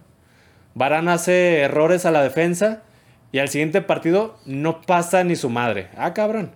[0.77, 2.83] Varane hace errores a la defensa
[3.31, 5.87] y al siguiente partido no pasa ni su madre.
[5.97, 6.51] Ah, cabrón.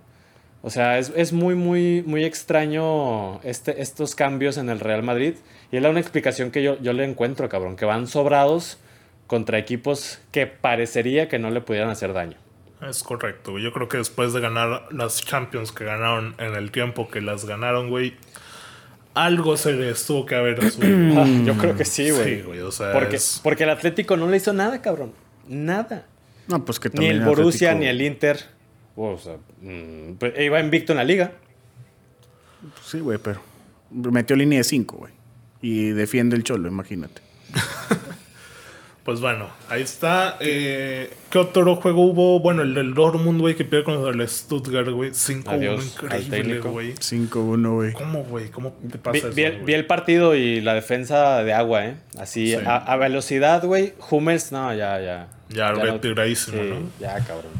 [0.62, 5.34] O sea, es, es muy, muy, muy extraño este, estos cambios en el Real Madrid.
[5.72, 7.74] Y es la única explicación que yo, yo le encuentro, cabrón.
[7.74, 8.78] Que van sobrados
[9.26, 12.36] contra equipos que parecería que no le pudieran hacer daño.
[12.80, 13.58] Es correcto.
[13.58, 17.44] Yo creo que después de ganar las Champions que ganaron en el tiempo que las
[17.44, 18.14] ganaron, güey,
[19.14, 21.20] algo se les tuvo que haber subido.
[21.22, 22.36] Ah, yo creo que sí, güey.
[22.36, 25.12] Sí, güey, o sea, porque, es- porque el Atlético no le hizo nada, cabrón.
[25.48, 26.06] Nada.
[26.48, 28.40] No, pues que Ni también el Borussia Atlético- ni el Inter.
[28.96, 31.32] O sea, mm, pues, iba invicto en la liga.
[32.84, 33.40] Sí, güey, pero
[33.90, 35.12] metió línea de 5, güey.
[35.62, 37.22] Y defiende el cholo, imagínate.
[39.04, 40.36] Pues bueno, ahí está.
[40.38, 42.38] Eh, ¿Qué otro juego hubo?
[42.38, 45.10] Bueno, el del Dortmund, güey, que pierde con el Stuttgart, güey.
[45.10, 46.94] 5-1, Adiós al increíble, güey.
[46.94, 47.92] 5-1, güey.
[47.94, 48.48] ¿Cómo, güey?
[48.50, 51.84] ¿Cómo te pasa Vi, eso, vi el, vi el partido y la defensa de agua,
[51.86, 51.96] ¿eh?
[52.16, 52.54] Así, Sí.
[52.64, 53.92] a, a velocidad, güey.
[54.08, 55.28] Hummels, no, ya, ya.
[55.48, 56.76] Ya, no- retiradísimo, sí, ¿no?
[57.00, 57.50] Ya, cabrón.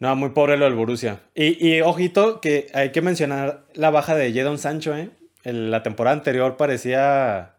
[0.00, 1.20] No, muy pobre lo del Borussia.
[1.34, 5.08] Y, y ojito que hay que mencionar la baja de Jadon Sancho, ¿eh?
[5.44, 7.54] En la temporada anterior parecía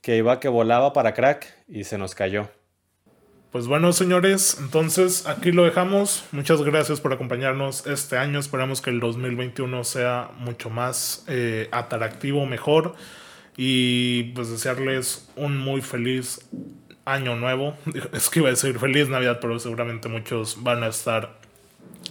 [0.00, 2.48] que iba que volaba para crack y se nos cayó.
[3.52, 6.24] Pues bueno, señores, entonces aquí lo dejamos.
[6.30, 8.38] Muchas gracias por acompañarnos este año.
[8.38, 12.94] Esperamos que el 2021 sea mucho más eh, atractivo, mejor.
[13.56, 16.48] Y pues desearles un muy feliz
[17.04, 17.74] año nuevo.
[18.12, 21.40] Es que iba a decir feliz Navidad, pero seguramente muchos van a estar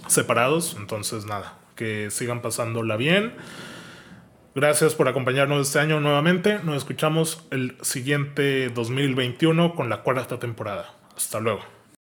[0.08, 0.76] separados.
[0.78, 3.34] Entonces nada, que sigan pasándola bien.
[4.60, 6.60] Gracias por acompañarnos este año nuevamente.
[6.64, 10.96] Nos escuchamos el siguiente 2021 con la cuarta temporada.
[11.16, 11.79] Hasta luego.